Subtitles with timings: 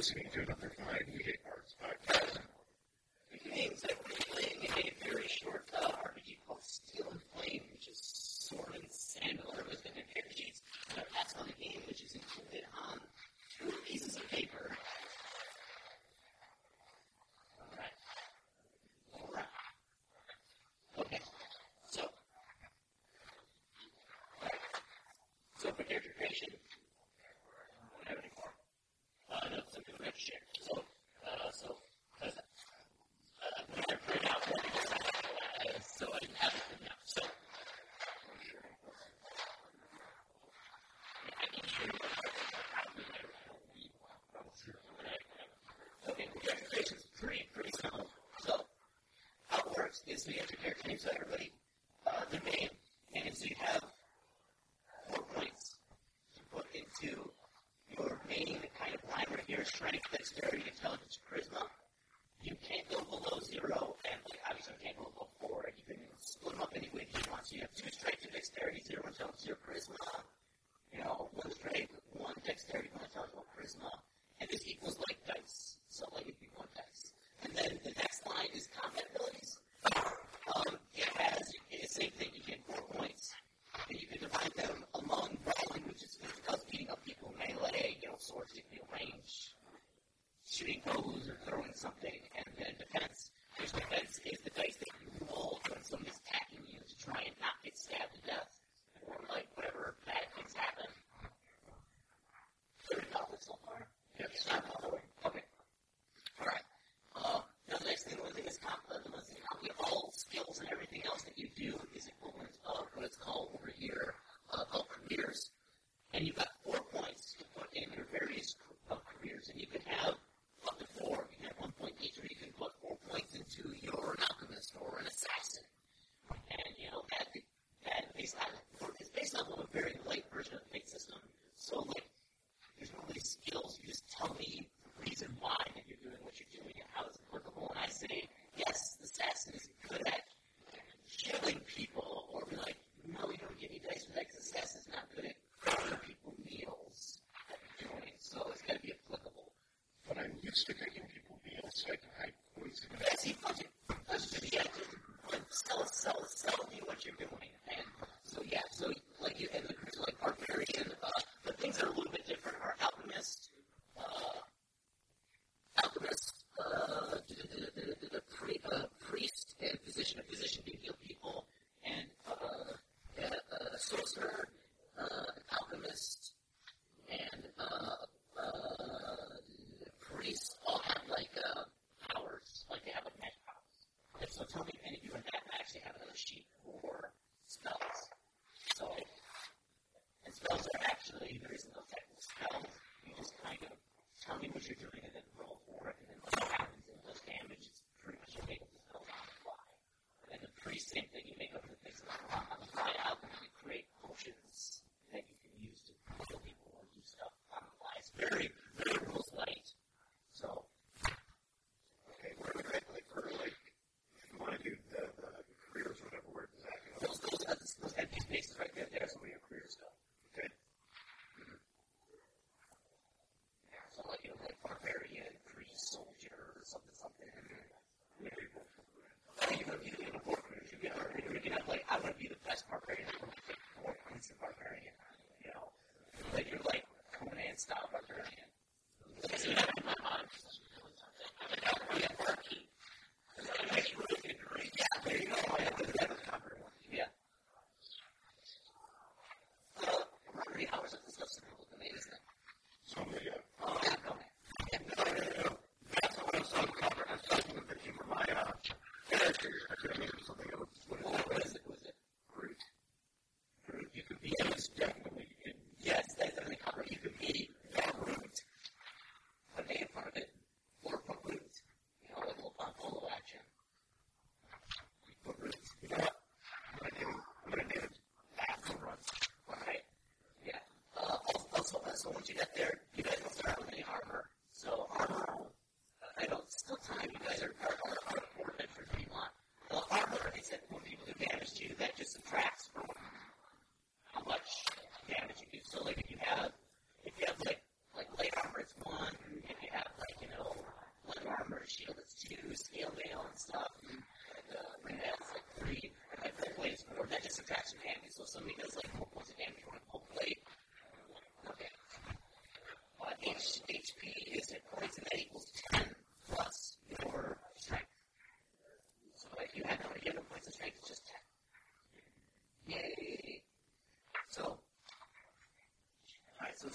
[0.00, 2.38] This week on another five unique cards podcast,
[3.32, 3.96] it seems I'm
[4.32, 7.60] playing a very short RPG called Steel and Flame,
[7.92, 10.62] sort of similar within the pair sheets.
[10.96, 12.59] So that's on the game, which is included.
[90.86, 92.49] goes or throwing something, and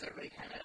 [0.05, 0.64] survey kind of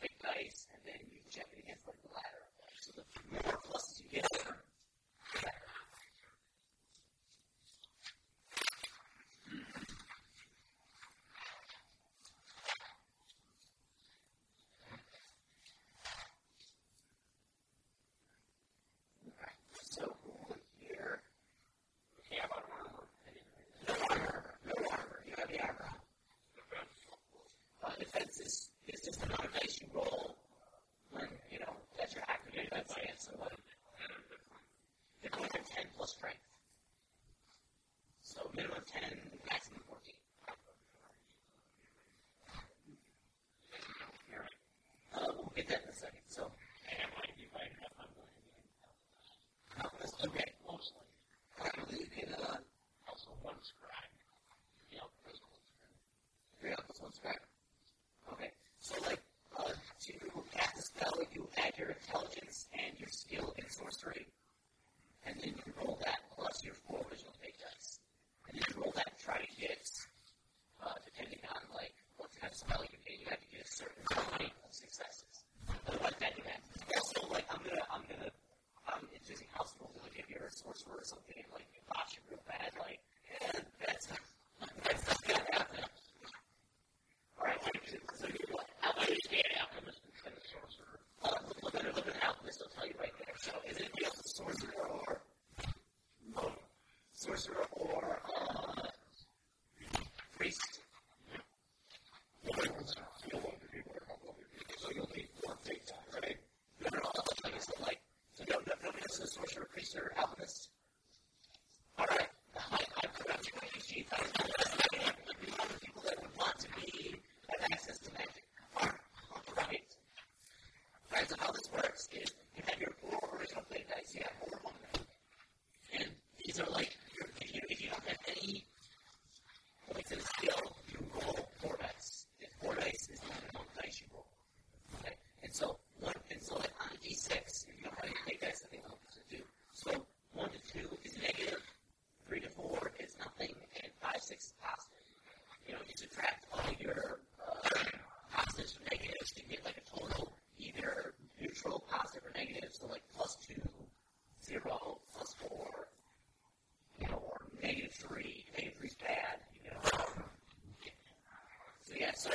[0.00, 2.44] Big nice, and then you jump it against like the ladder.
[2.80, 4.27] So the more pluses you get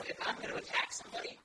[0.10, 1.40] if I'm going to attack somebody,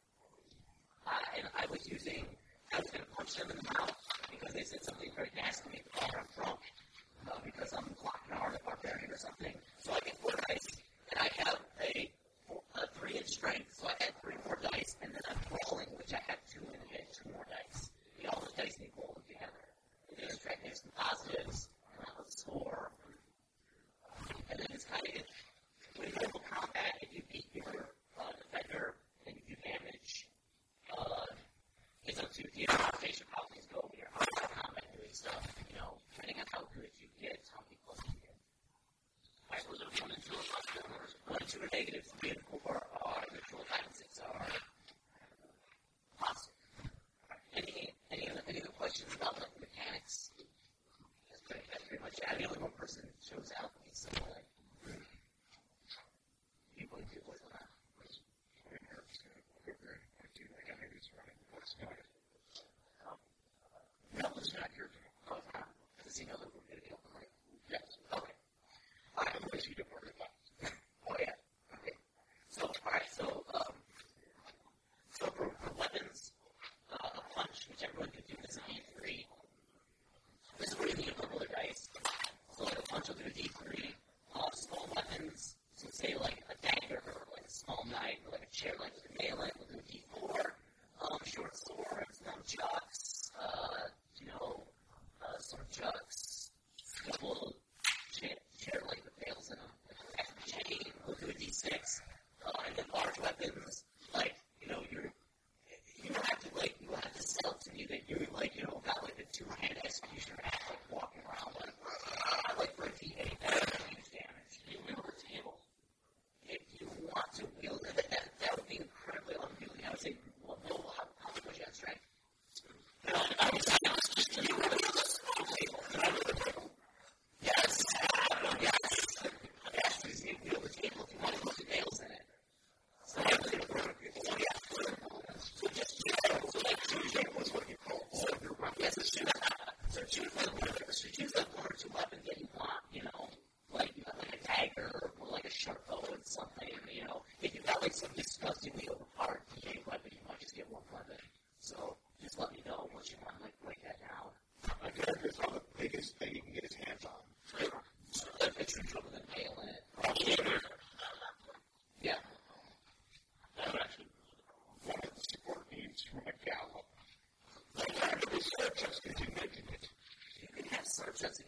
[171.23, 171.48] it,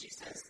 [0.00, 0.18] Jesus.
[0.18, 0.47] says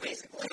[0.00, 0.47] Basically.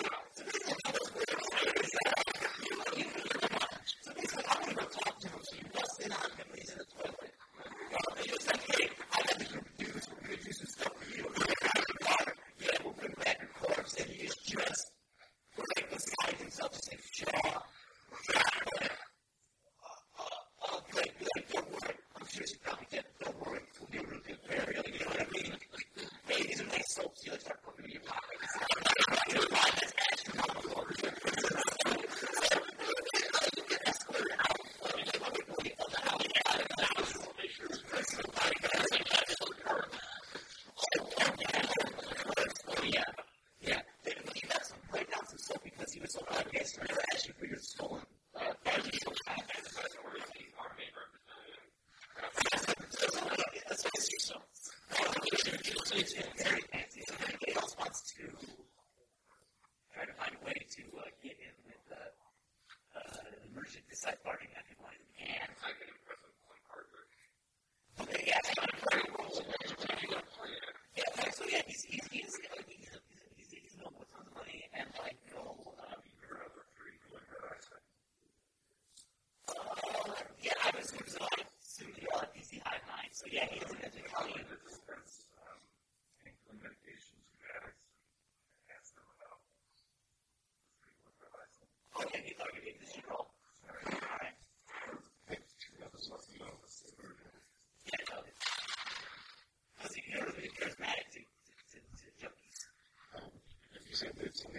[56.13, 56.64] it's very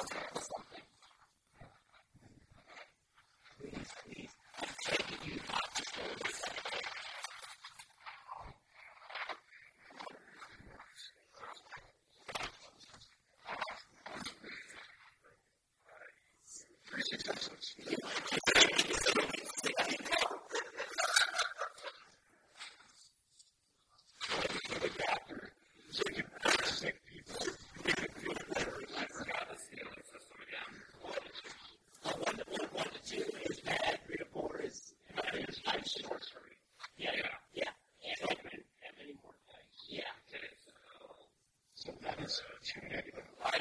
[0.00, 0.49] Okay.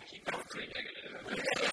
[0.10, 1.69] Six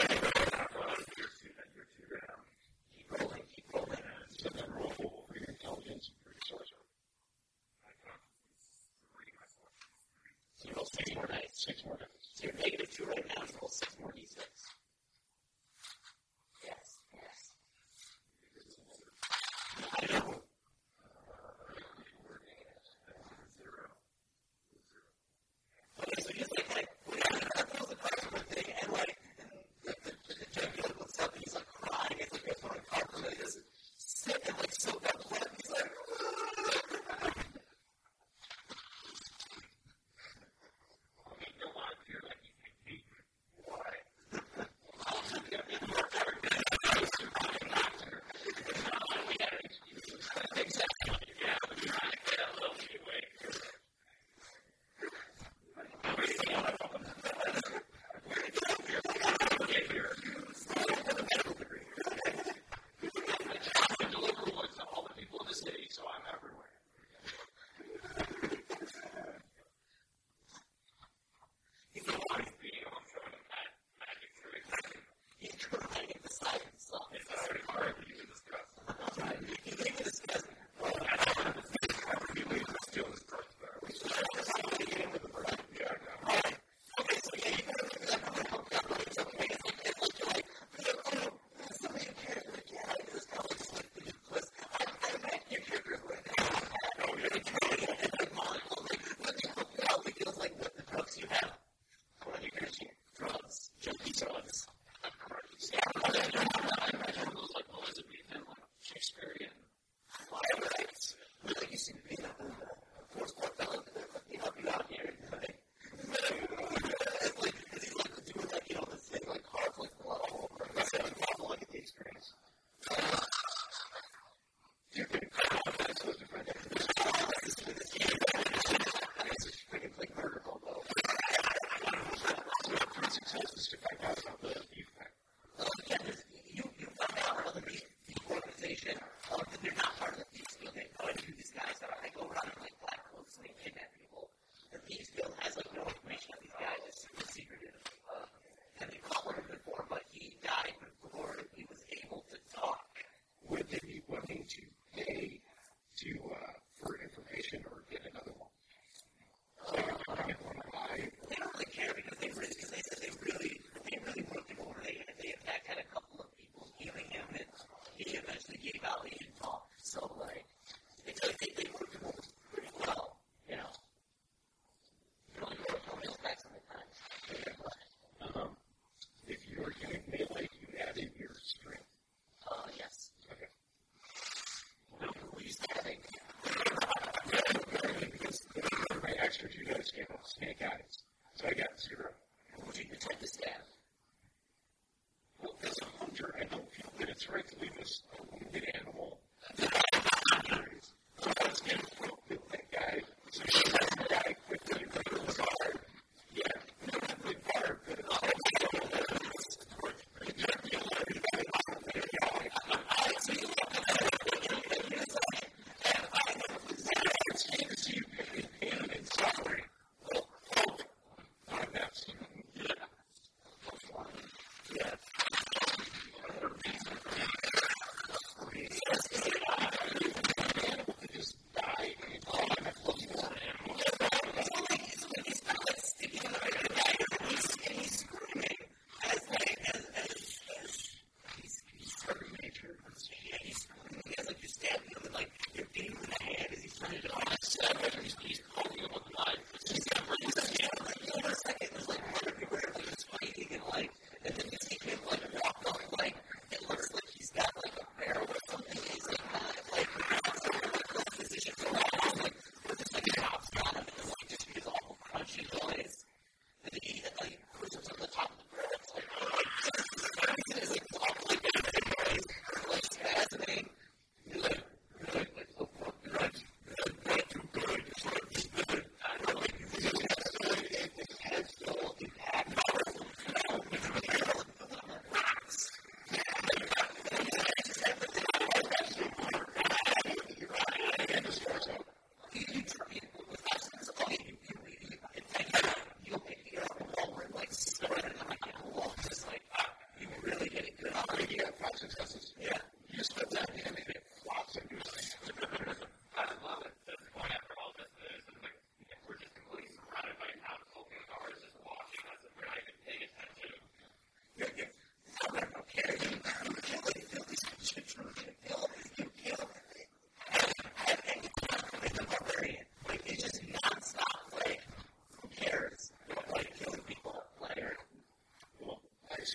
[189.94, 190.04] Yeah.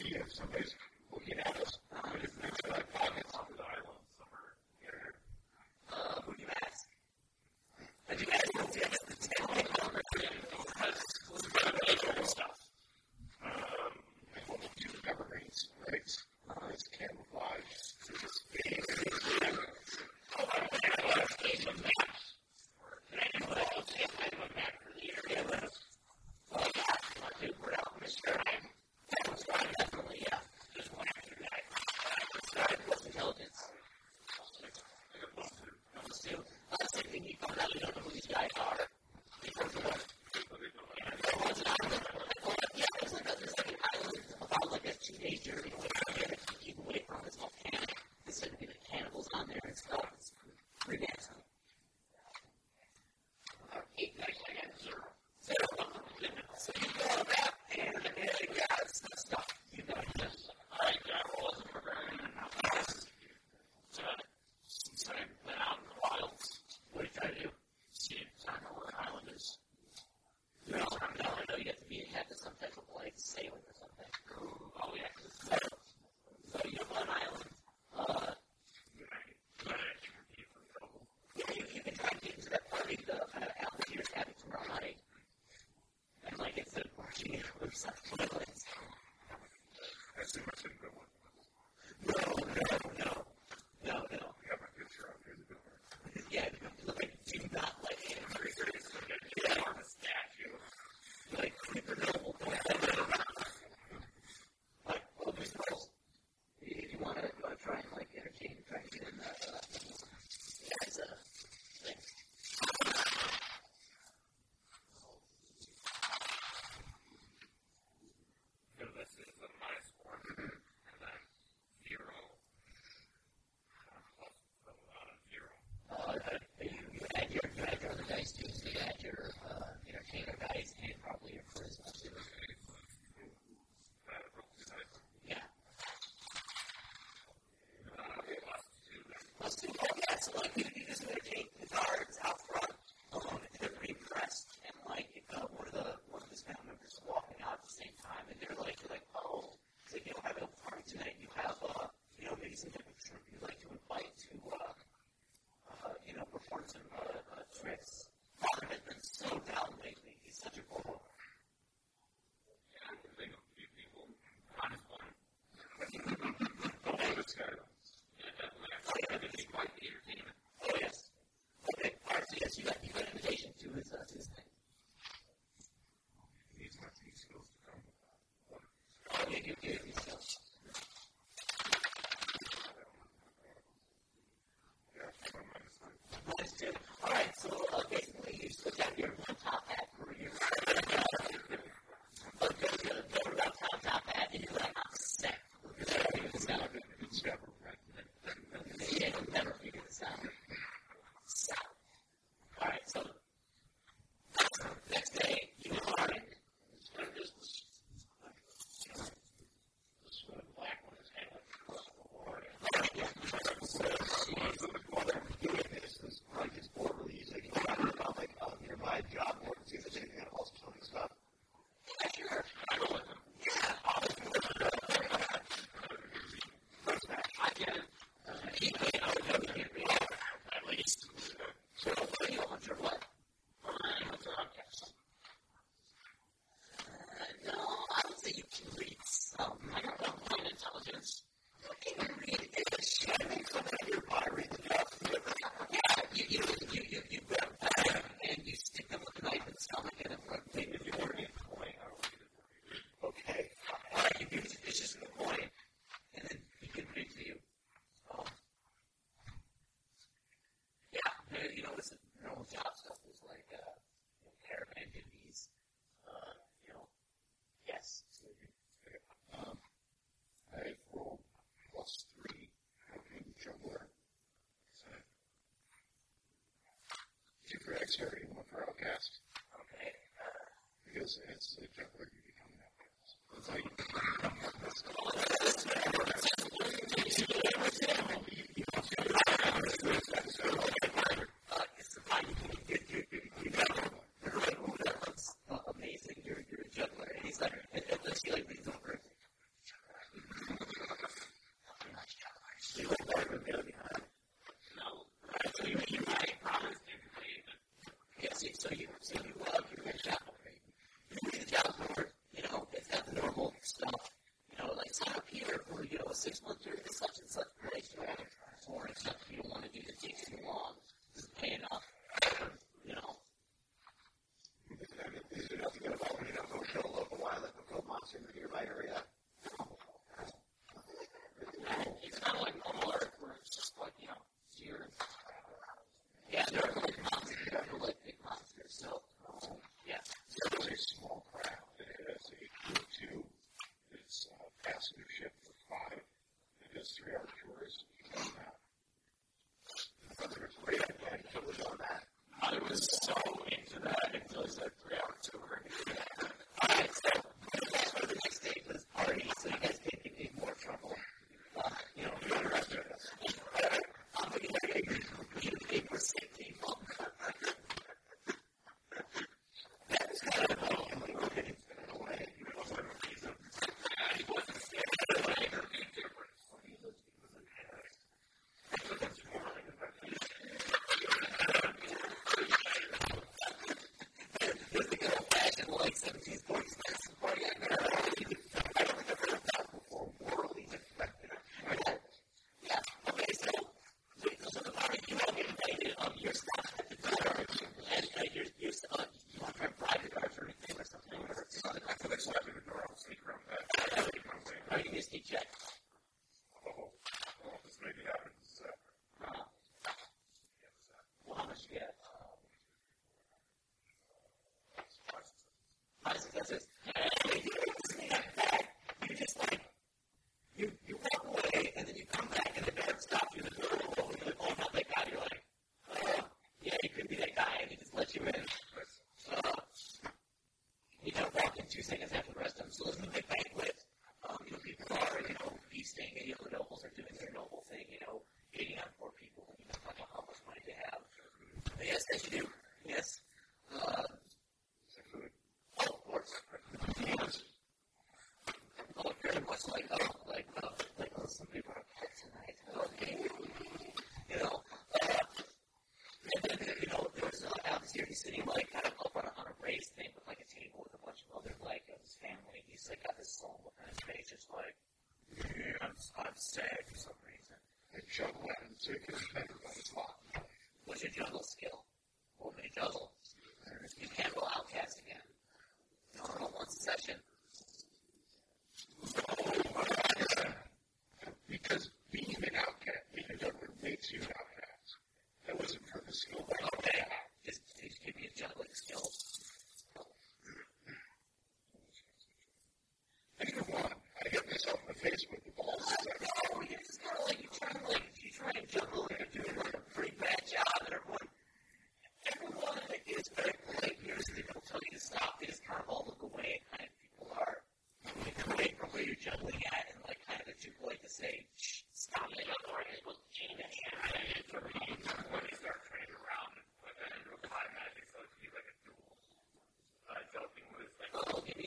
[0.04, 0.76] see if somebody's
[1.12, 1.80] looking at us.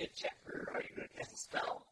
[0.04, 0.68] a checker?
[0.74, 1.83] Are you going to cast a spell?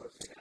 [0.00, 0.39] also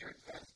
[0.00, 0.49] your adventure.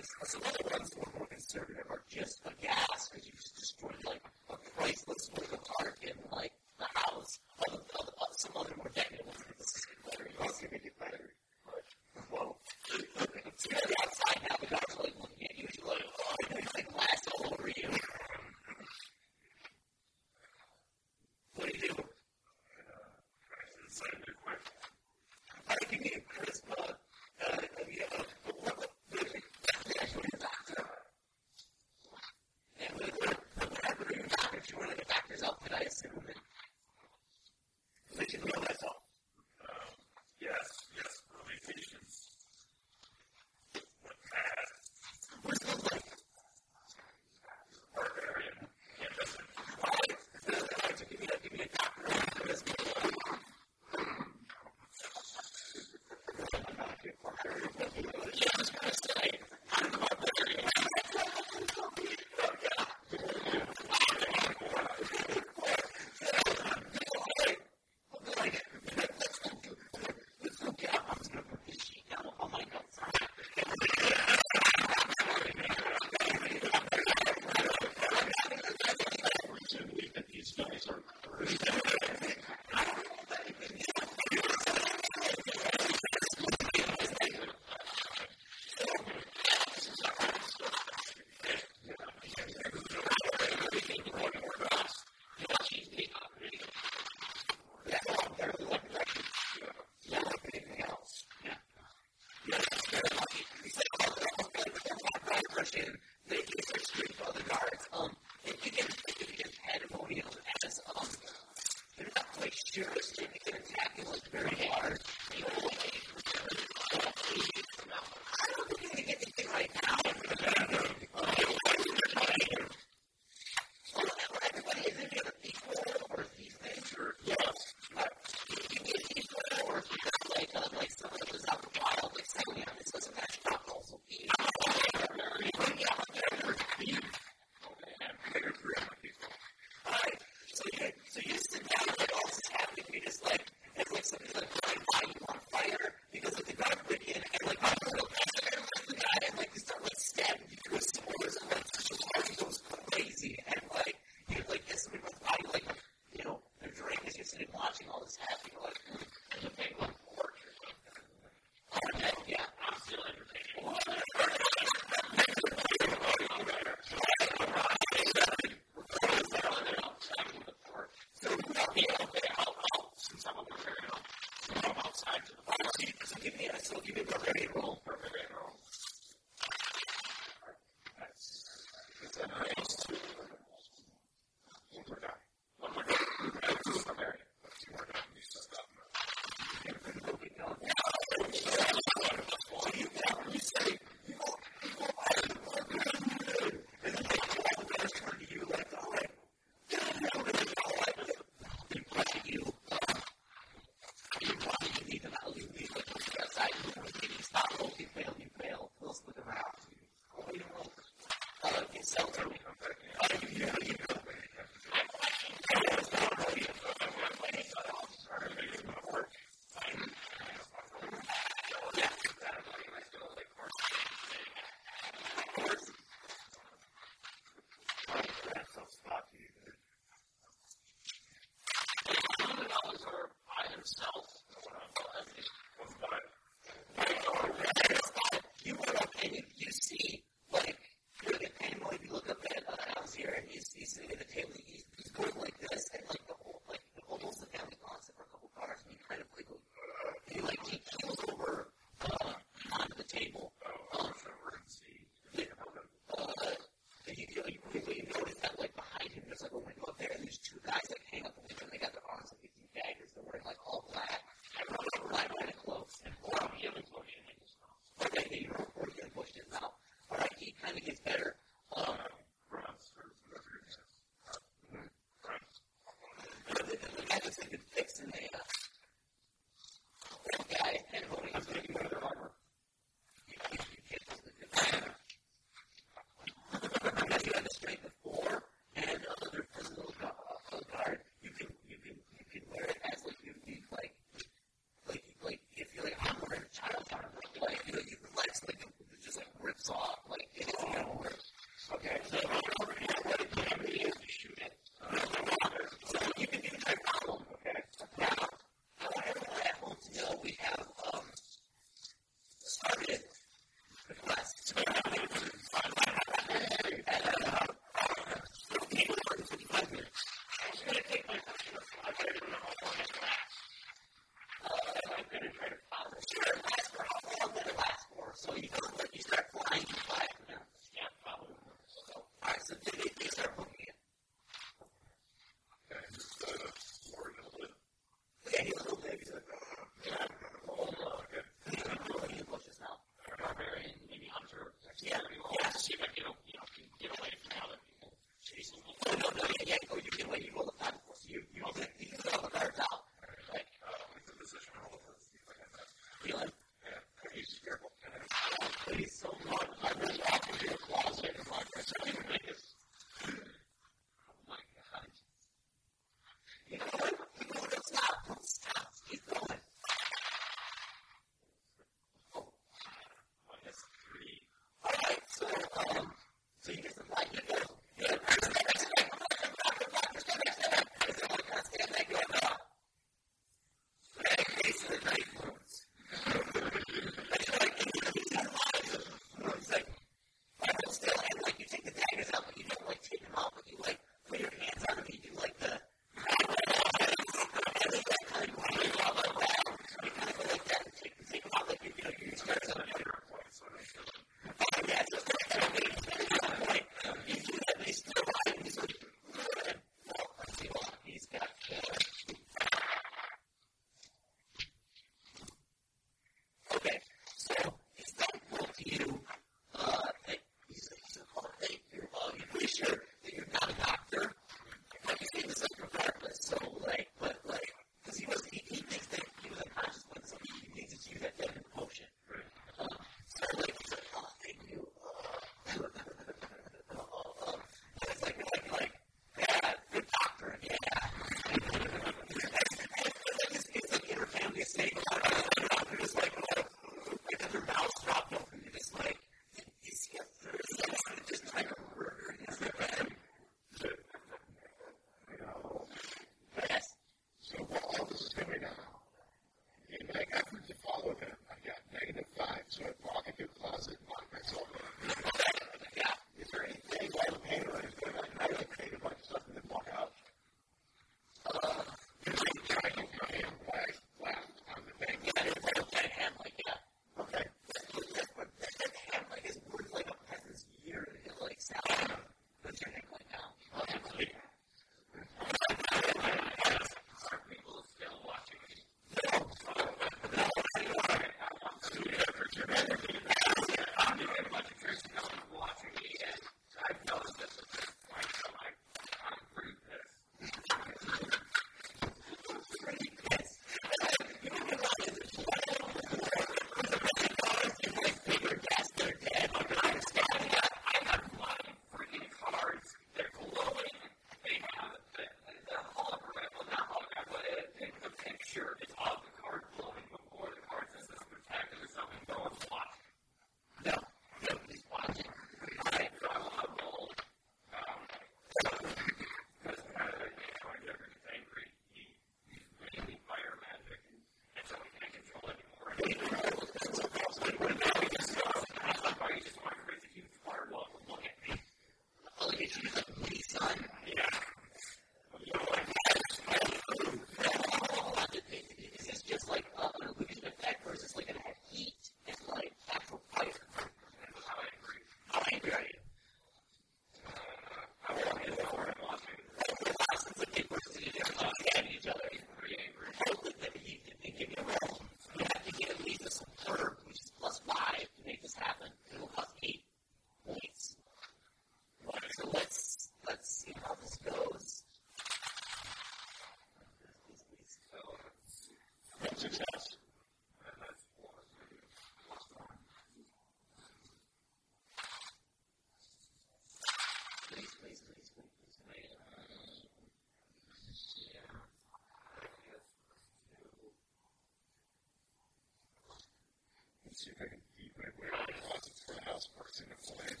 [596.81, 599.45] see if I can eat my way out of the closet for a house person
[599.45, 600.00] to play.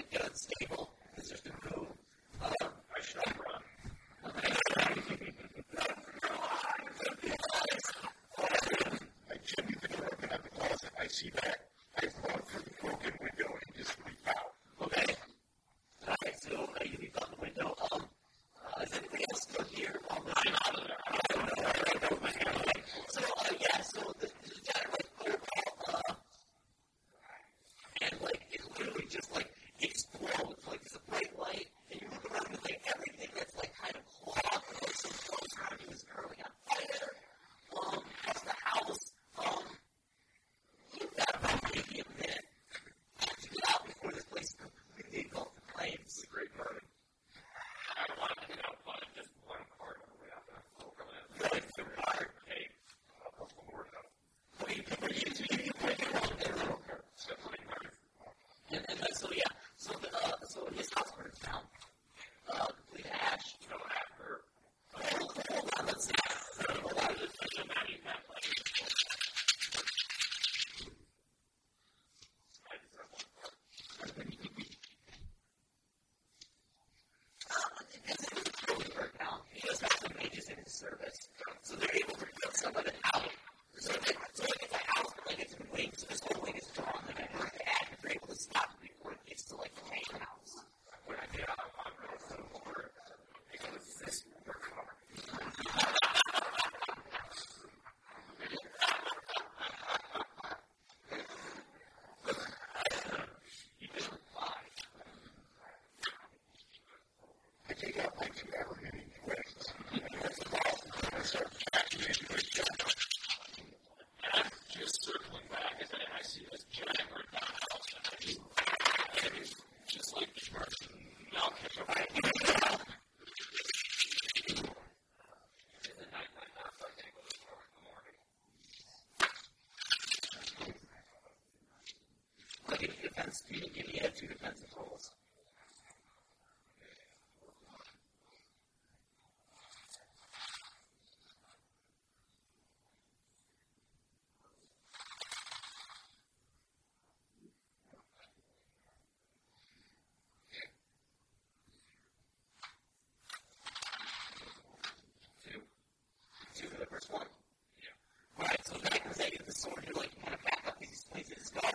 [0.00, 0.69] like God's name.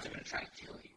[0.09, 0.94] Going to try and kill you.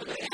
[0.00, 0.28] over there.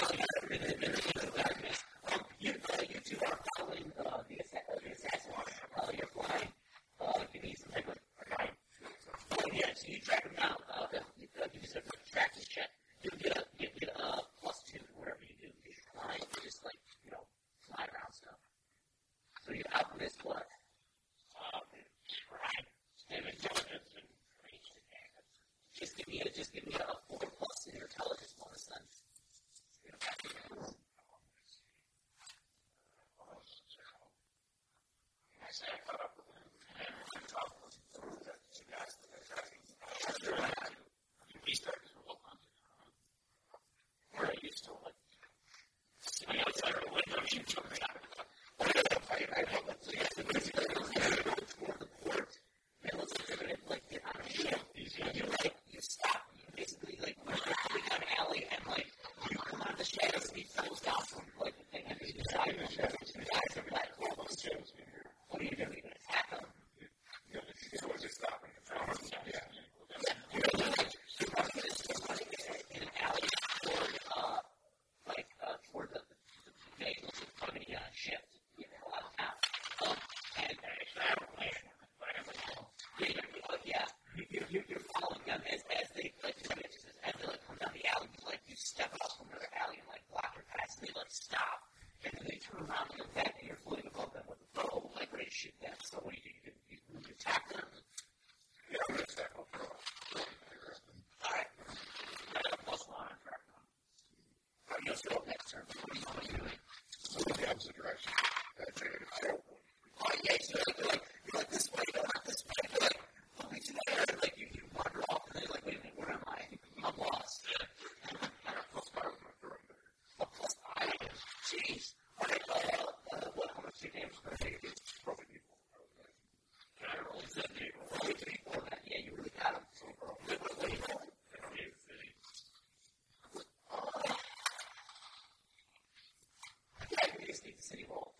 [137.45, 138.15] State City Hall.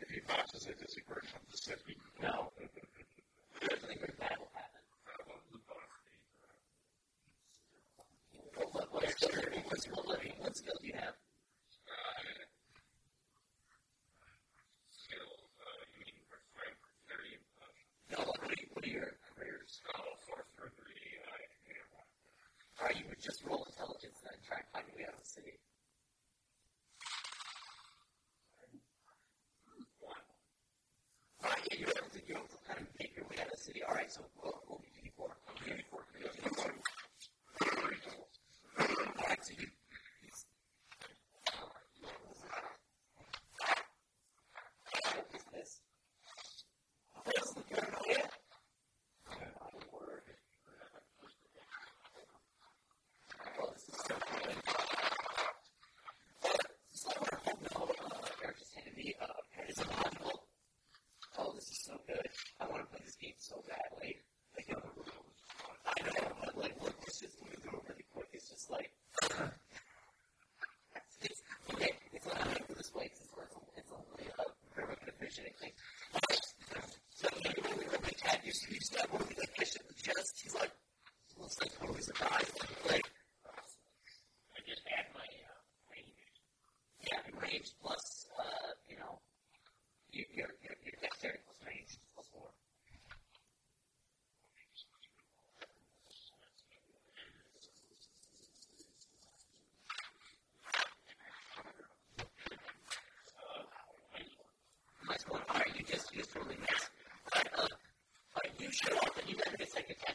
[0.00, 1.96] if he passes it, is he burning up the city?
[2.22, 2.49] No.
[63.30, 64.19] need so badly.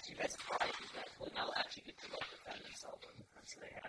[0.06, 3.10] actually, that's probably that will now actually get to know the family seldom.
[3.46, 3.85] So they have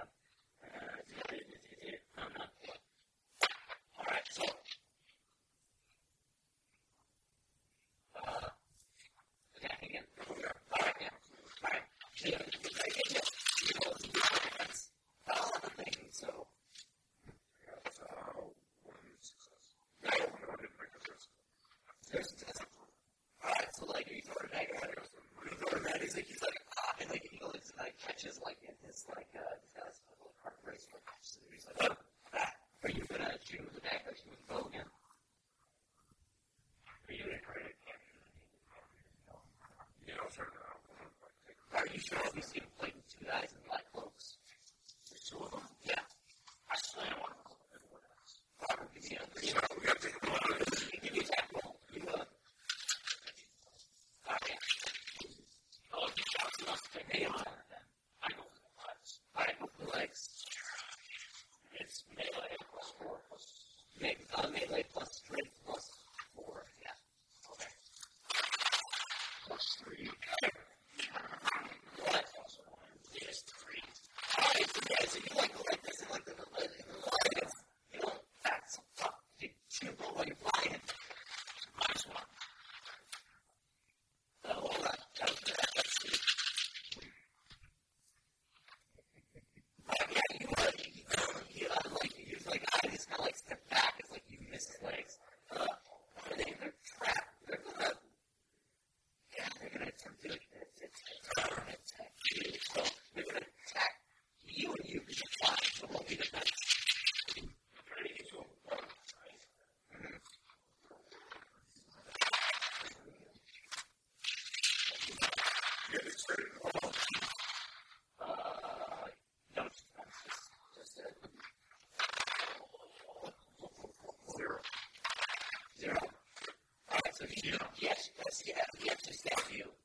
[127.19, 127.57] to you.
[127.81, 129.76] Yes, yes, yes, yes, yes, yes, yes, yes,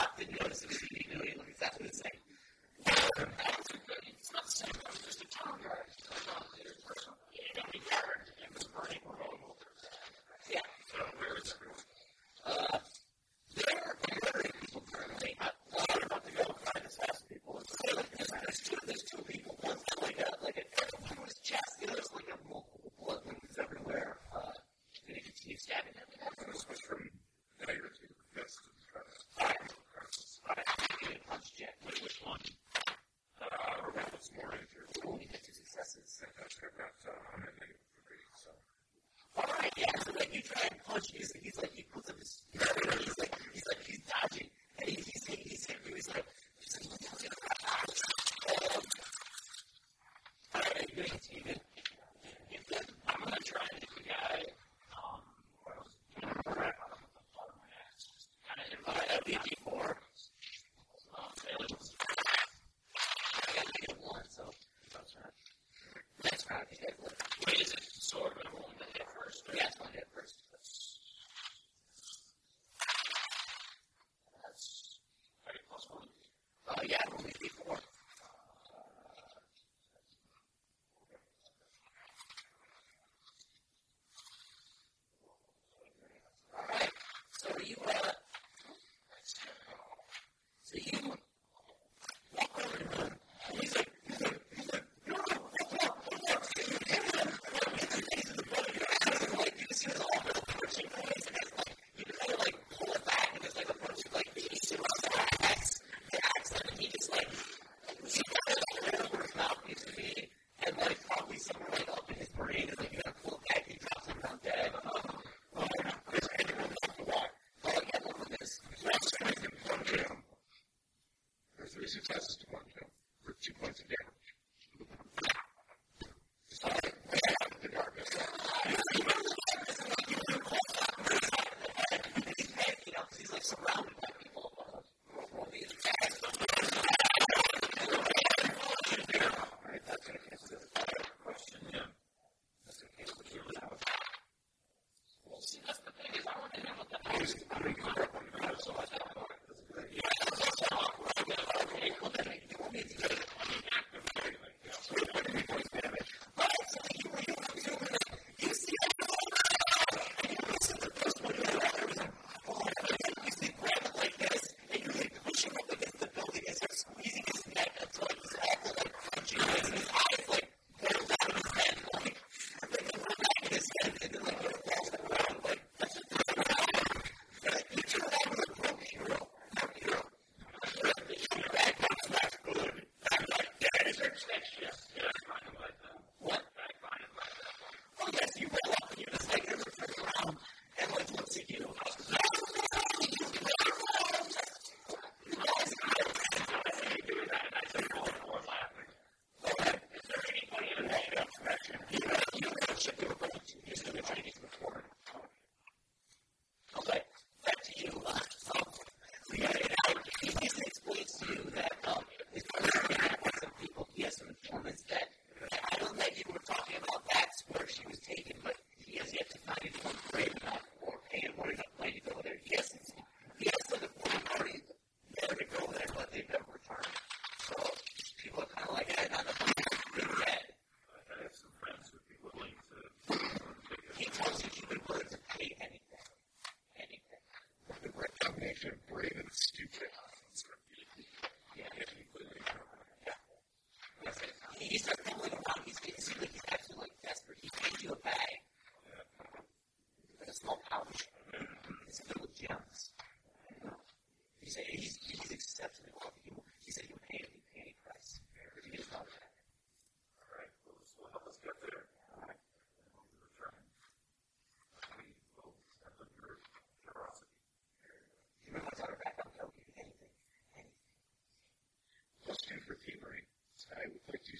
[0.00, 0.93] one that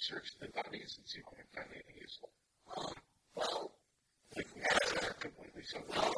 [0.04, 2.30] research the bunnies and see if I can find anything useful.
[2.76, 2.92] Um,
[3.36, 3.72] well,
[4.36, 6.13] like, NASA completely so well.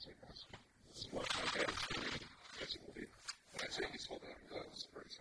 [0.00, 2.16] This is what I have to do.
[2.58, 3.84] That's what I say.
[3.92, 5.18] He's holding up gloves for his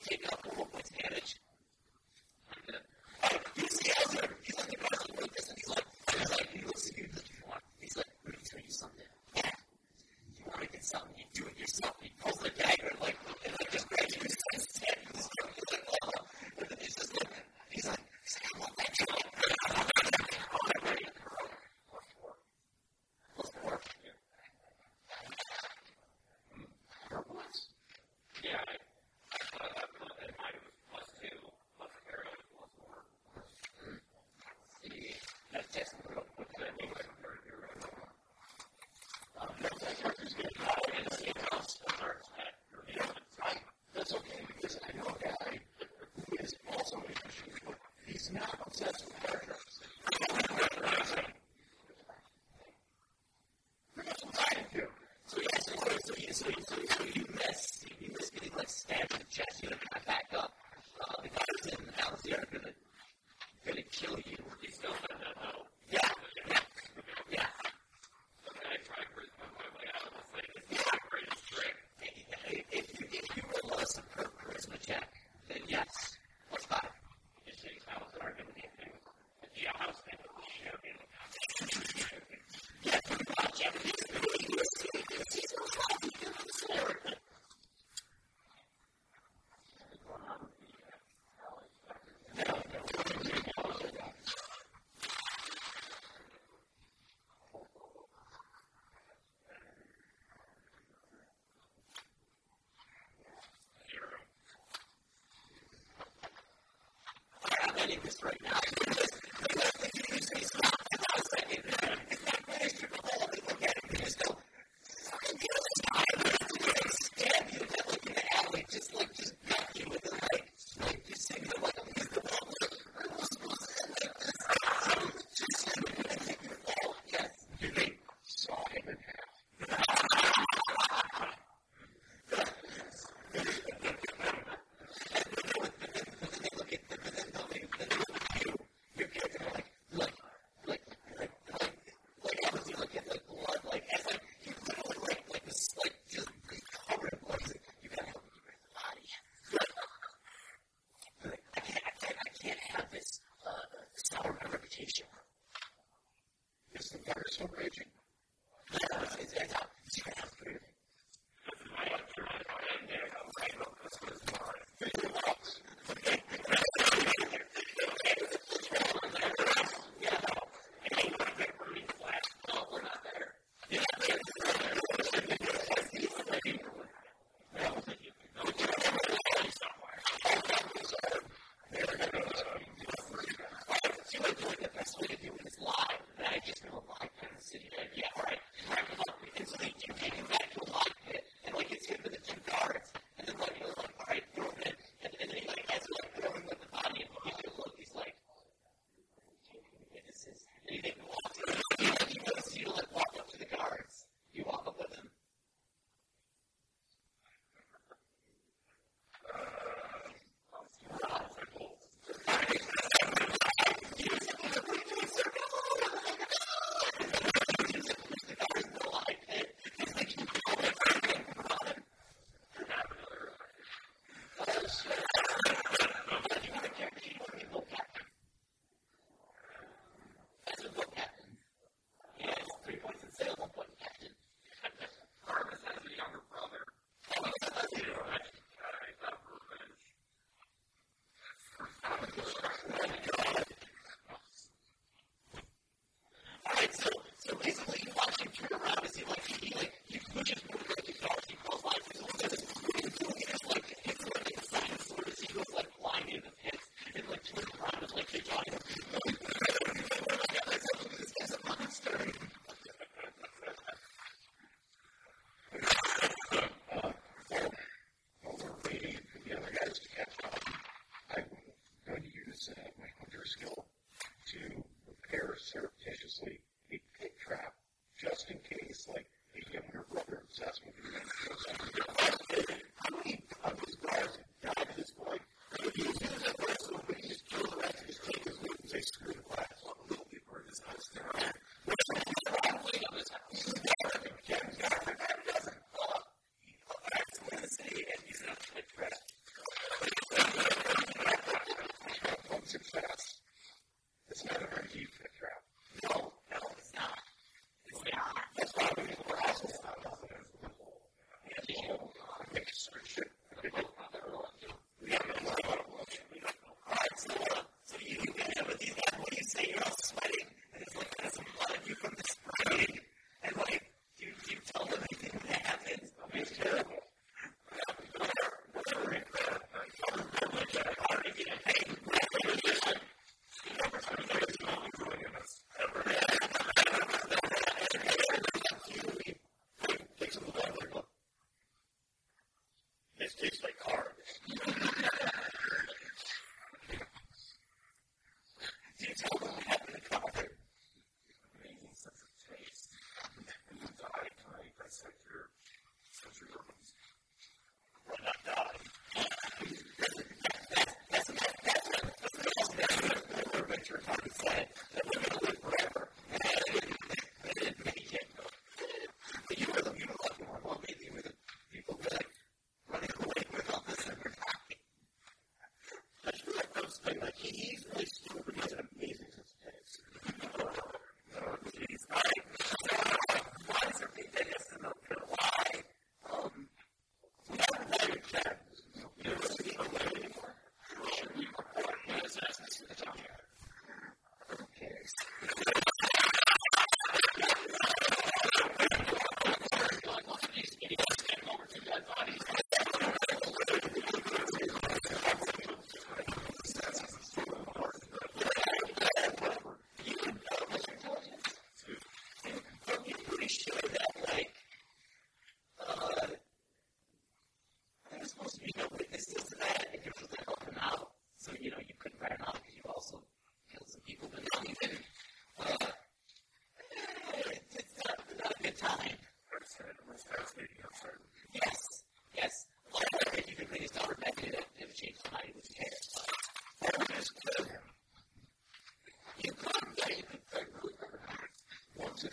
[0.00, 1.34] this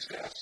[0.10, 0.41] you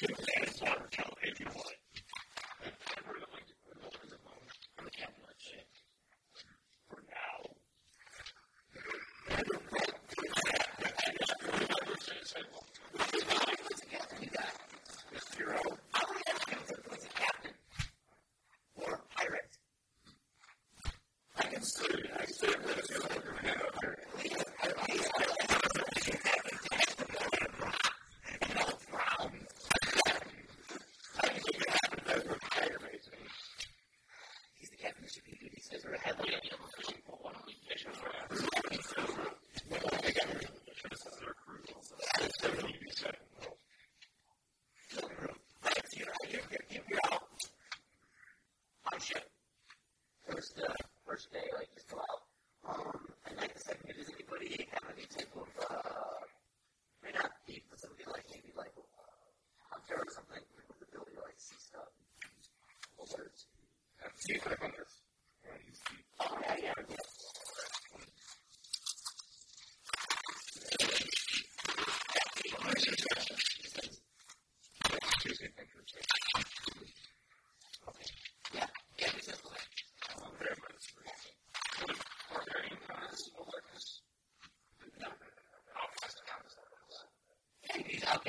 [0.00, 0.37] should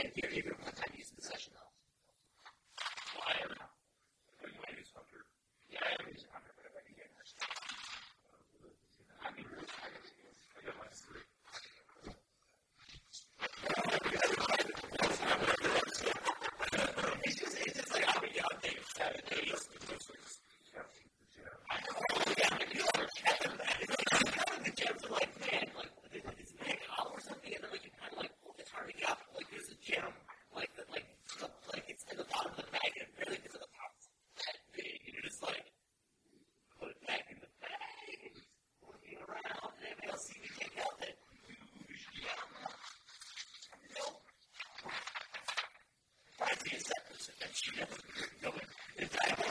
[0.04, 0.89] and give you the
[46.74, 47.98] is that is that you never
[48.44, 49.04] go in.
[49.04, 49.49] It's, I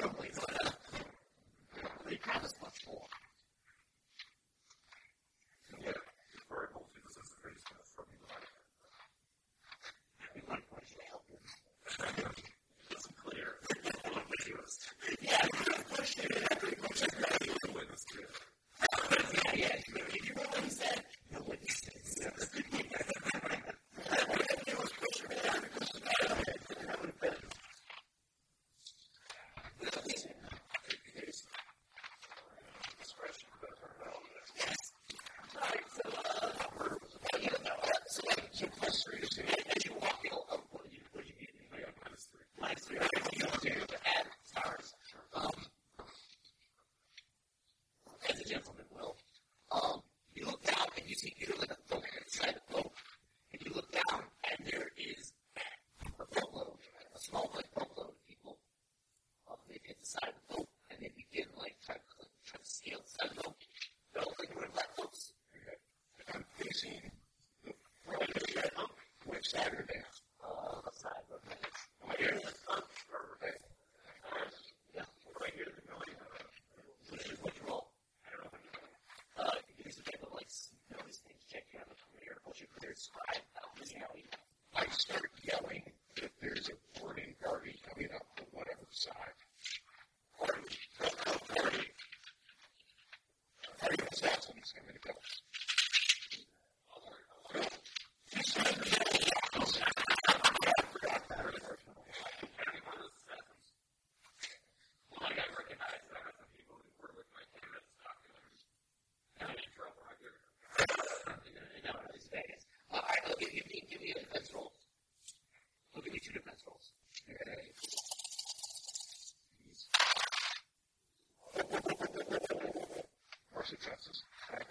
[123.71, 124.23] successes.
[124.53, 124.68] Right?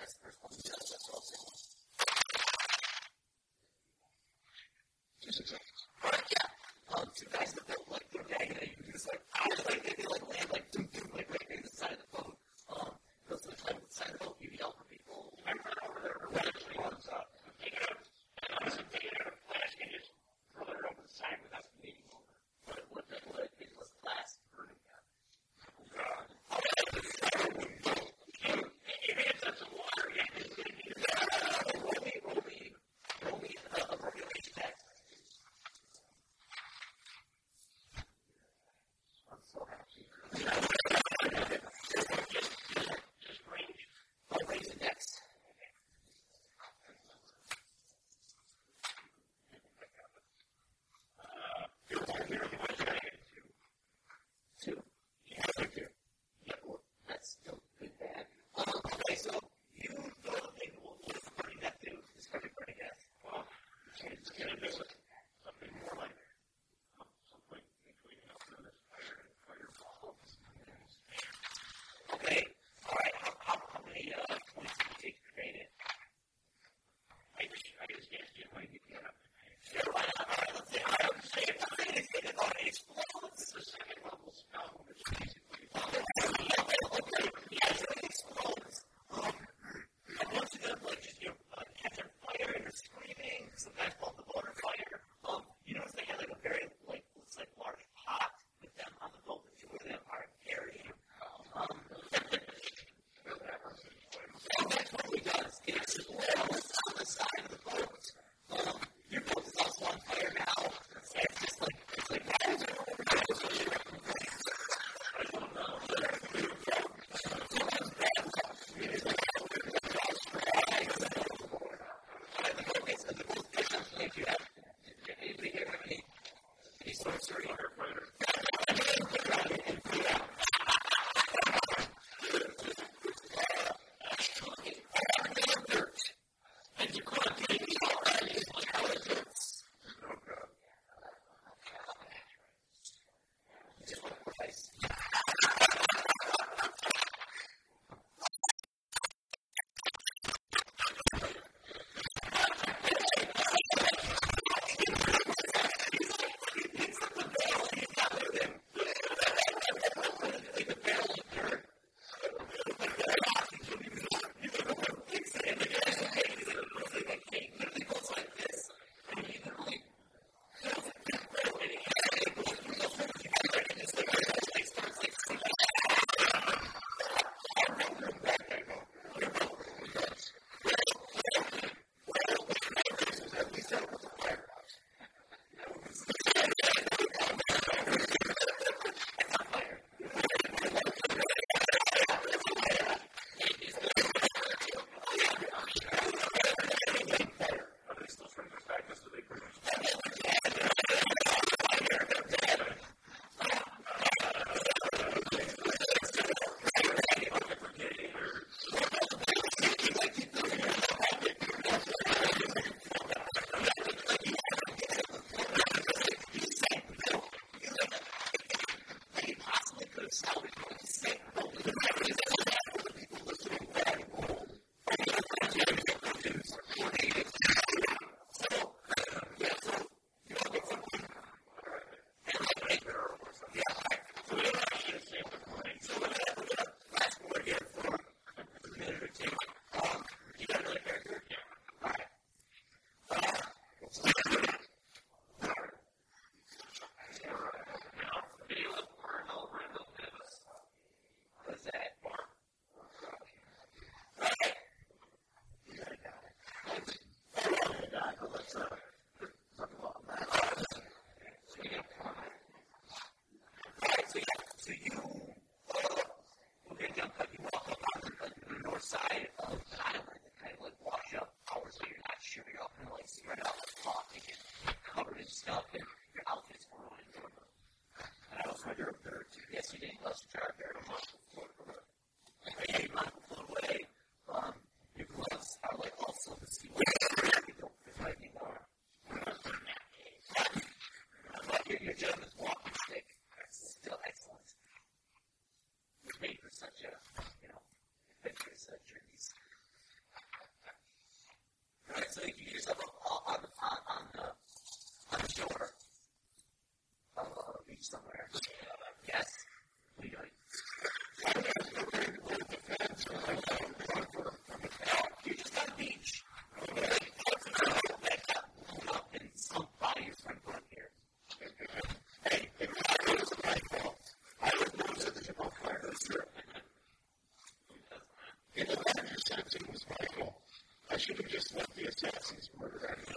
[331.07, 333.16] should have just let the assassins murder.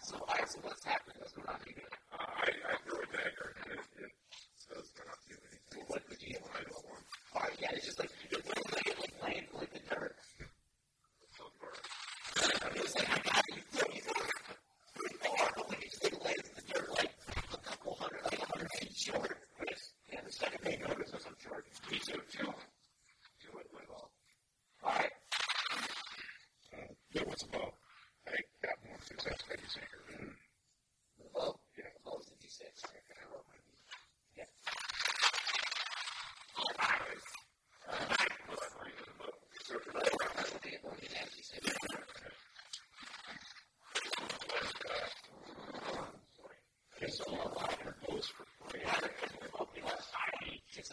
[0.00, 0.84] So I said, let's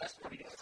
[0.00, 0.59] That's what he does.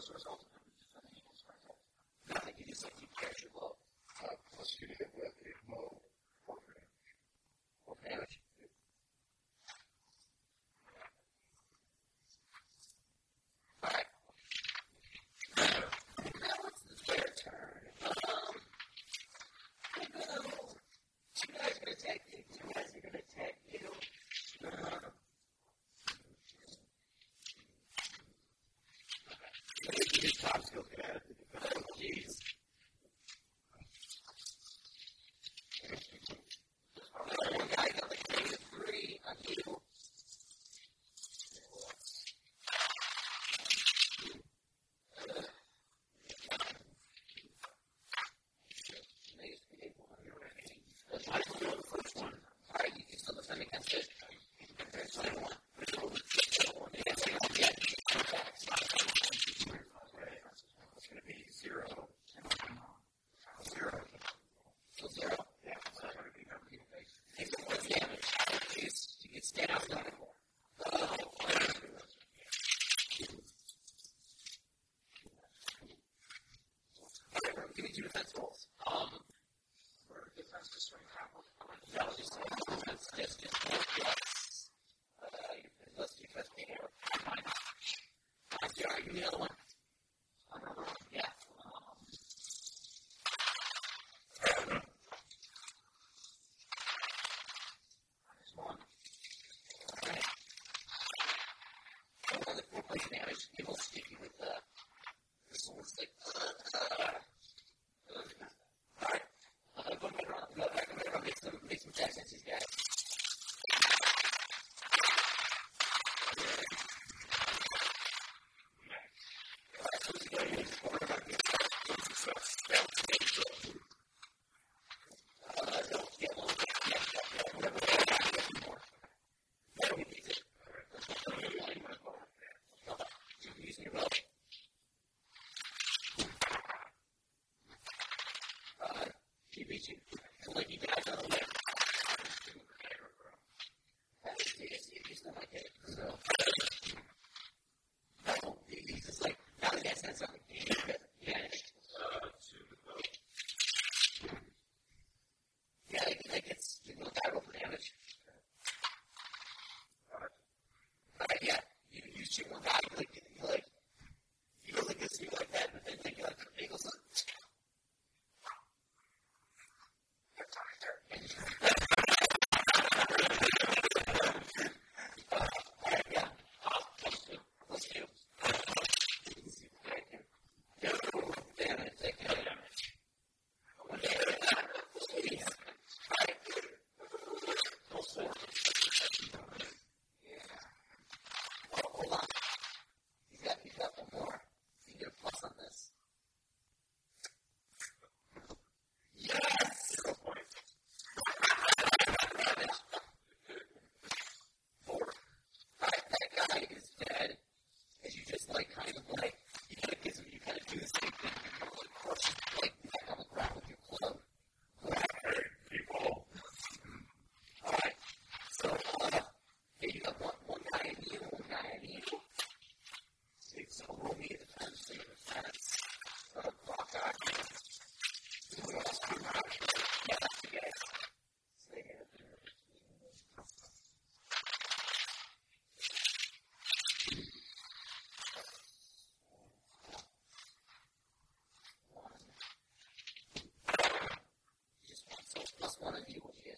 [0.00, 0.49] 的学校。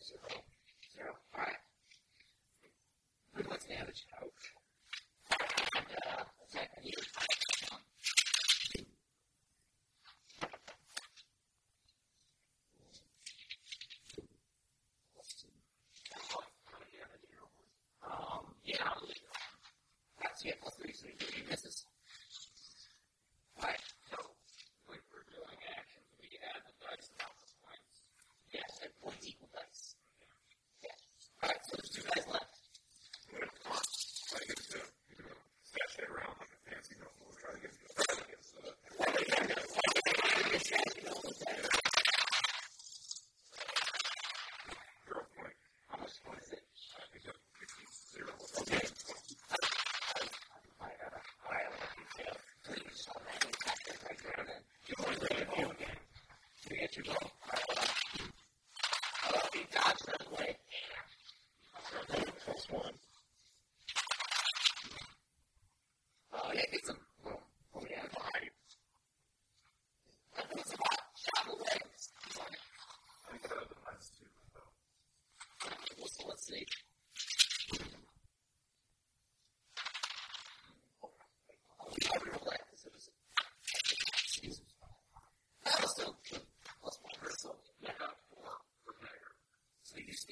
[0.02, 0.41] zero.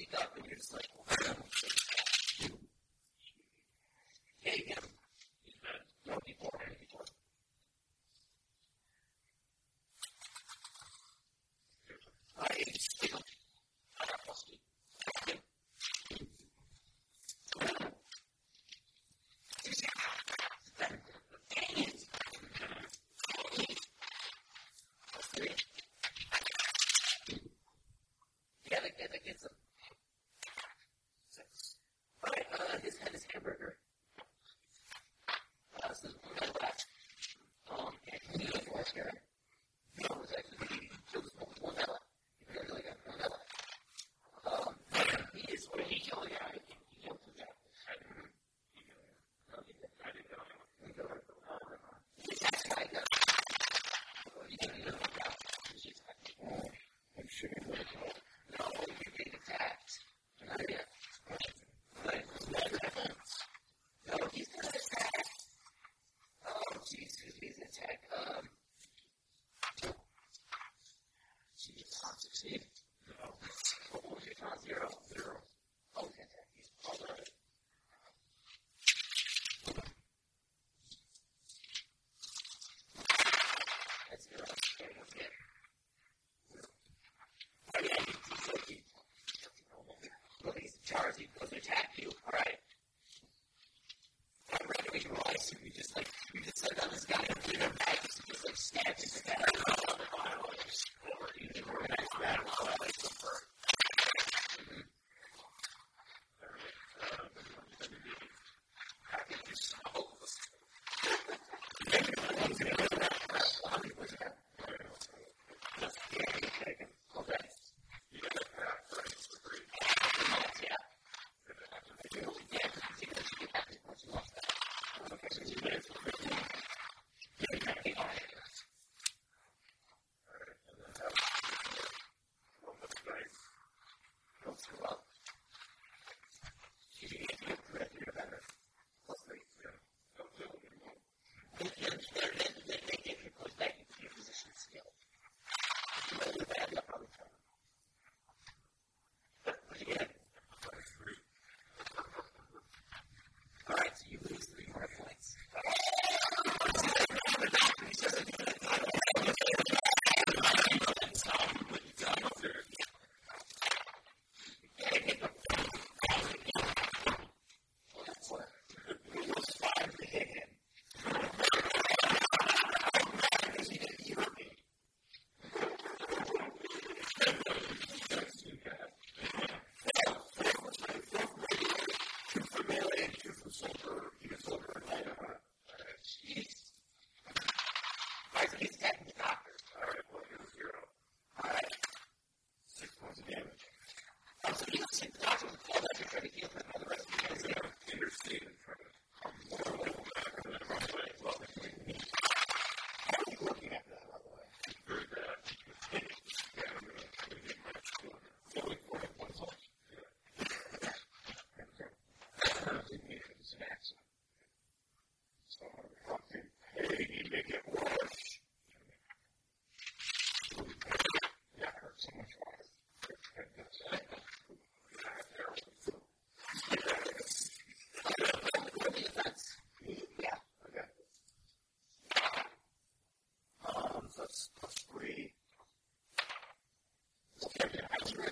[0.09, 0.90] Yeah, you're just before.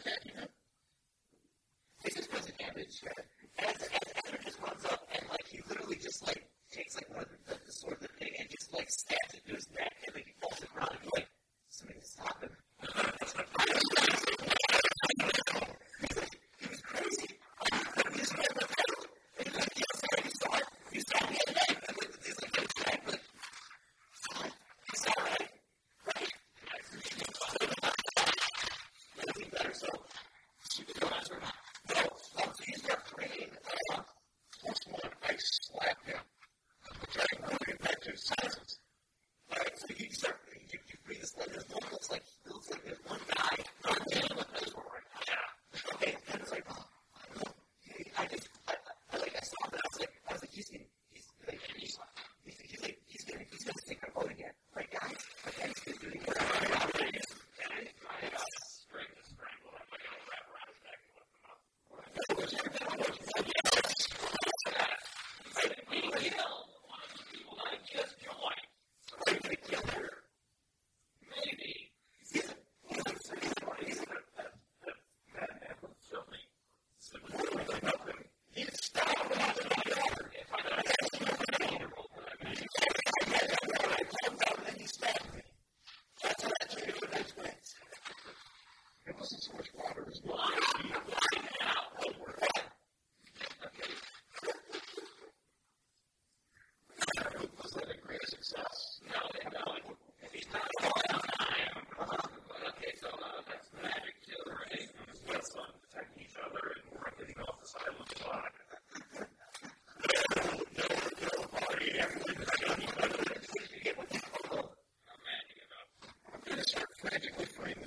[0.07, 0.39] Okay.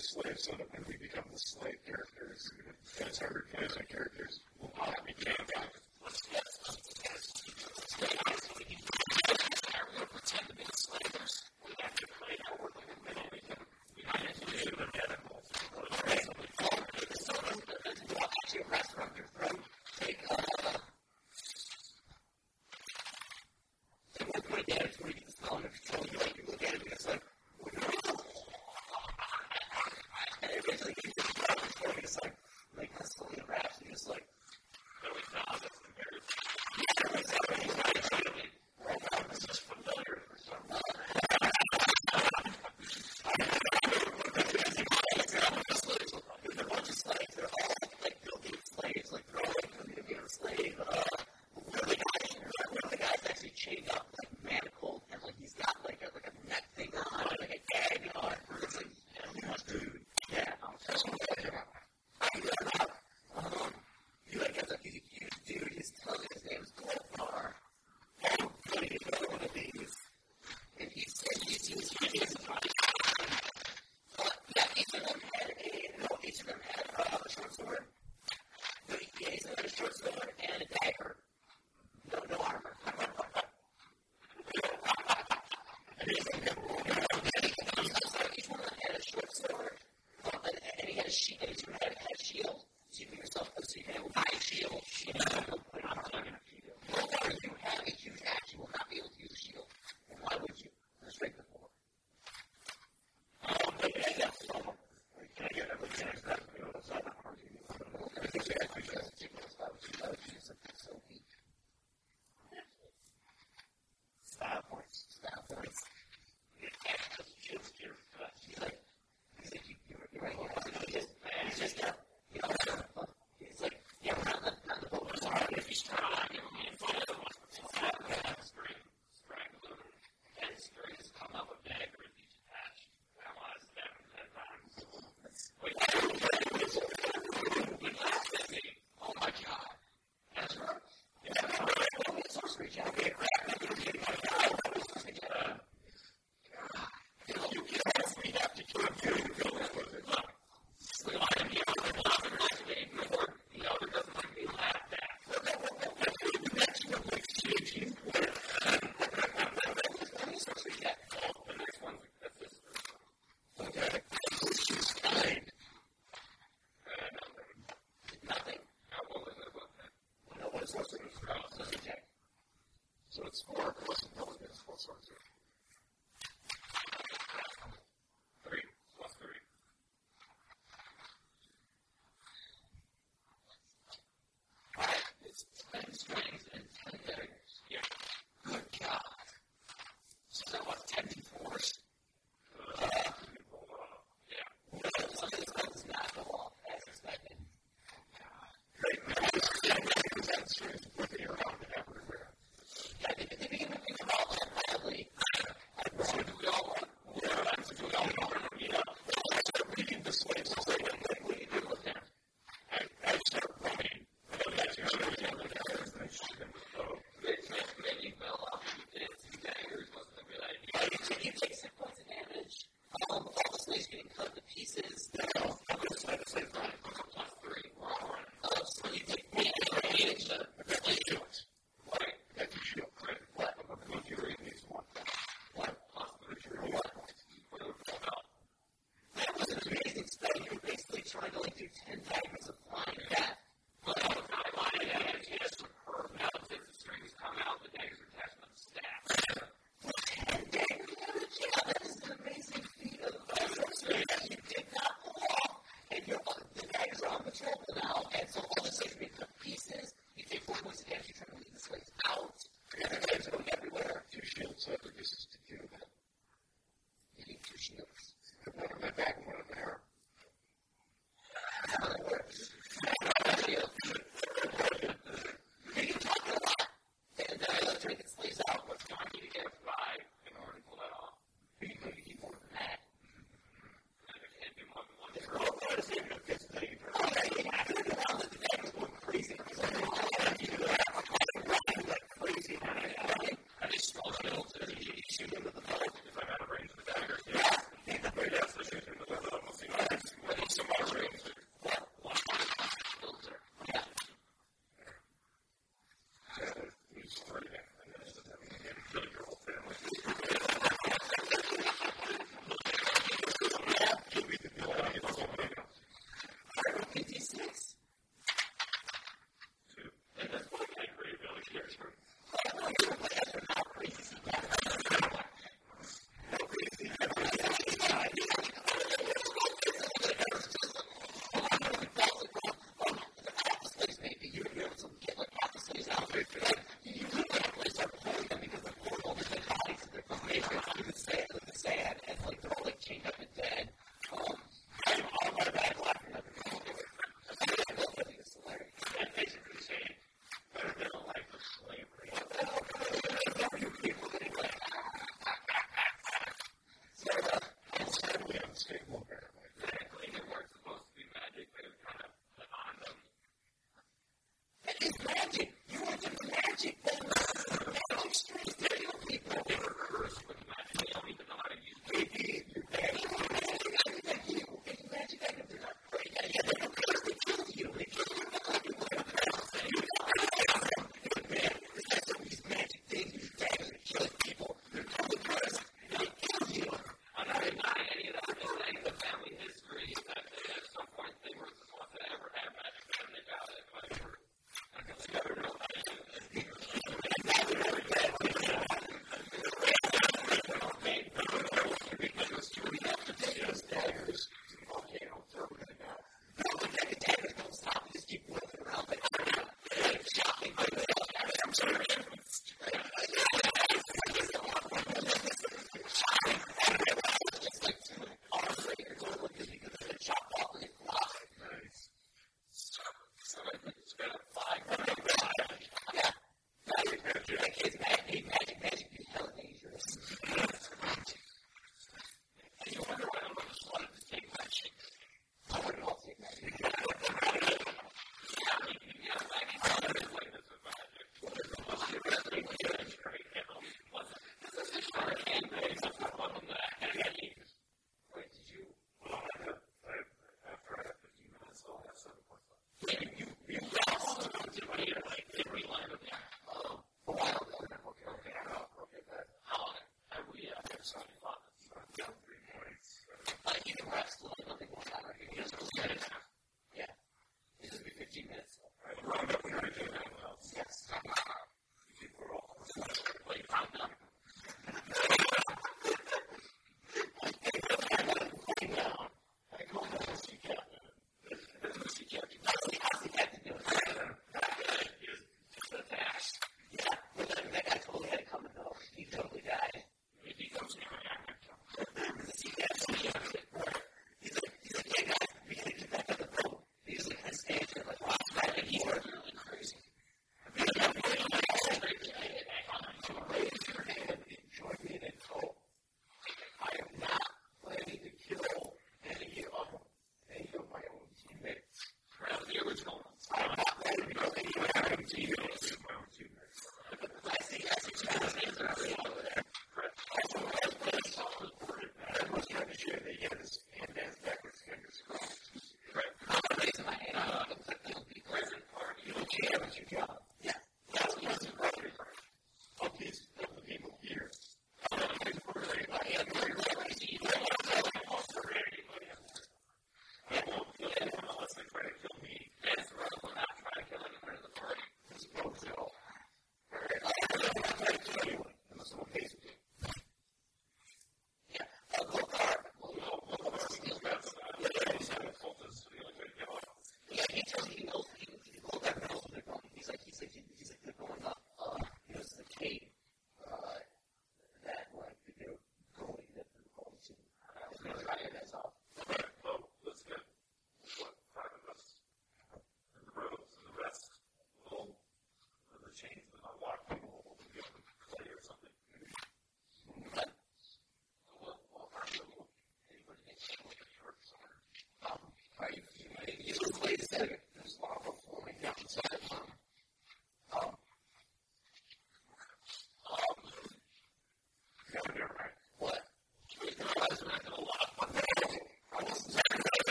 [0.00, 2.52] the slave so that when we become the slave characters,
[2.98, 4.09] that's as a character.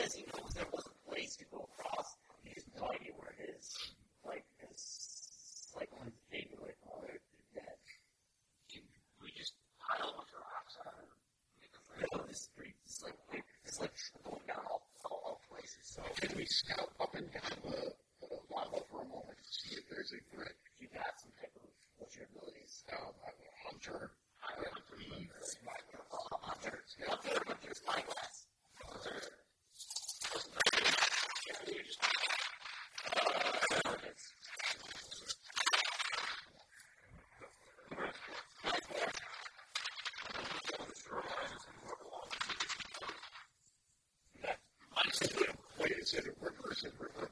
[0.00, 2.16] Says he knows there was a place to go across.
[2.42, 3.76] He has no idea where it is.
[4.24, 4.80] Like his
[5.76, 7.76] like when his baby like mother did that.
[9.20, 11.08] We just pile a bunch of rocks on it.
[12.00, 12.72] No, this is pretty.
[12.88, 13.44] It's like weird.
[13.68, 13.92] It's like
[14.24, 15.84] going down all, all, all places.
[15.84, 17.92] So Can we scout up and down the,
[18.24, 20.48] the lava for a moment to see if there's a grid?
[20.48, 21.68] if you got some type of
[22.00, 22.84] what's your abilities?
[22.88, 24.16] Um, I'm a hunter.
[24.40, 28.46] I have to be Uh, hunter, hunter, hunter, spyglass.
[45.78, 46.14] Wait, is
[46.70, 47.29] it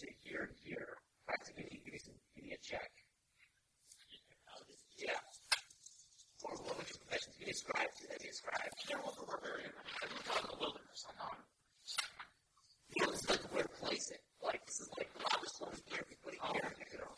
[0.00, 0.96] Say here and here.
[1.28, 2.88] All right, so give me, give me some, give me a check.
[4.96, 5.12] Yeah.
[6.40, 8.72] Or what would your professions be described to as a scribe?
[8.88, 9.76] You're a barbarian.
[9.76, 11.04] I'm talking the wilderness.
[11.04, 11.36] I'm not.
[12.96, 14.24] You know, it's like where to place it.
[14.40, 16.64] Like, this is like the lava flowing here, we put it here.
[16.64, 17.12] You know,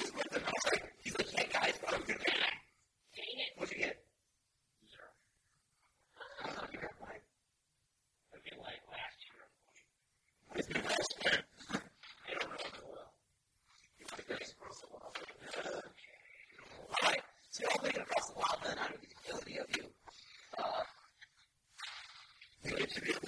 [0.00, 0.48] he's with them.
[0.48, 2.32] He's like, he's like, hey guys, what are we gonna do?
[2.32, 3.52] Dang it.
[3.60, 4.00] What'd you get?
[4.88, 5.12] Zero.
[6.40, 7.20] I don't know, you got mine.
[8.32, 9.44] I feel like last year.
[10.56, 11.38] It's been last year.
[11.68, 13.12] I don't know so well.
[14.00, 15.20] You might be across the lava.
[17.04, 19.68] Alright, so you're all making across the lava, and I don't get the ability of
[19.76, 19.84] you.
[20.58, 20.82] Uh,
[22.64, 23.27] We get to the other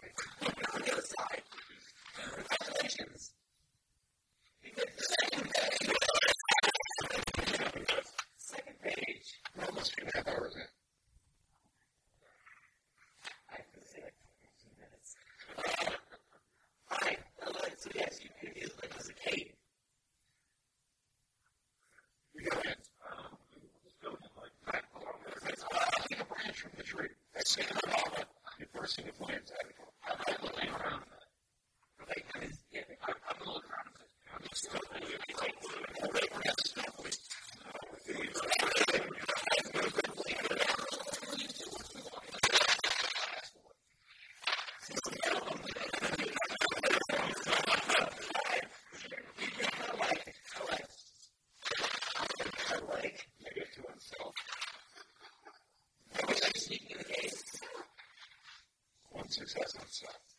[59.73, 60.30] presence of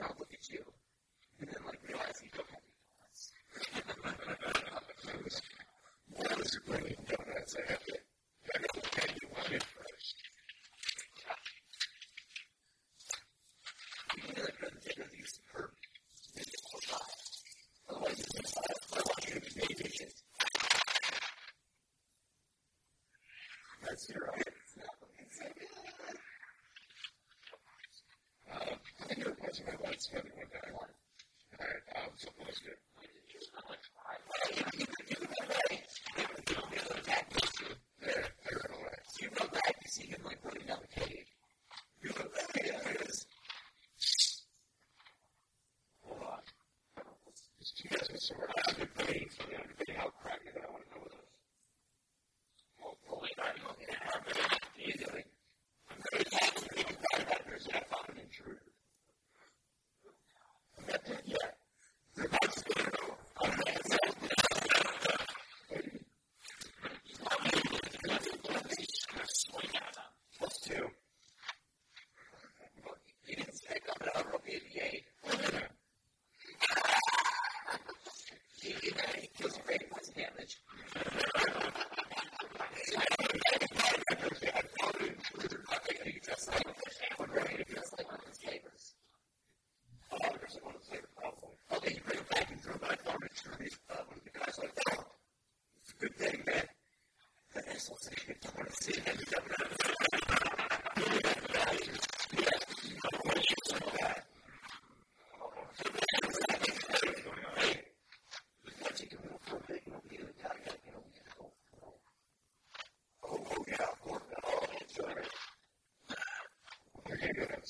[0.00, 0.64] God, look at you.
[30.12, 30.77] Heather one day.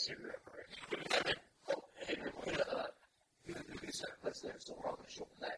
[0.01, 2.87] Oh, and we're going to, uh,
[3.47, 4.05] you know, do these
[4.43, 5.09] there, so we're all going
[5.41, 5.58] that.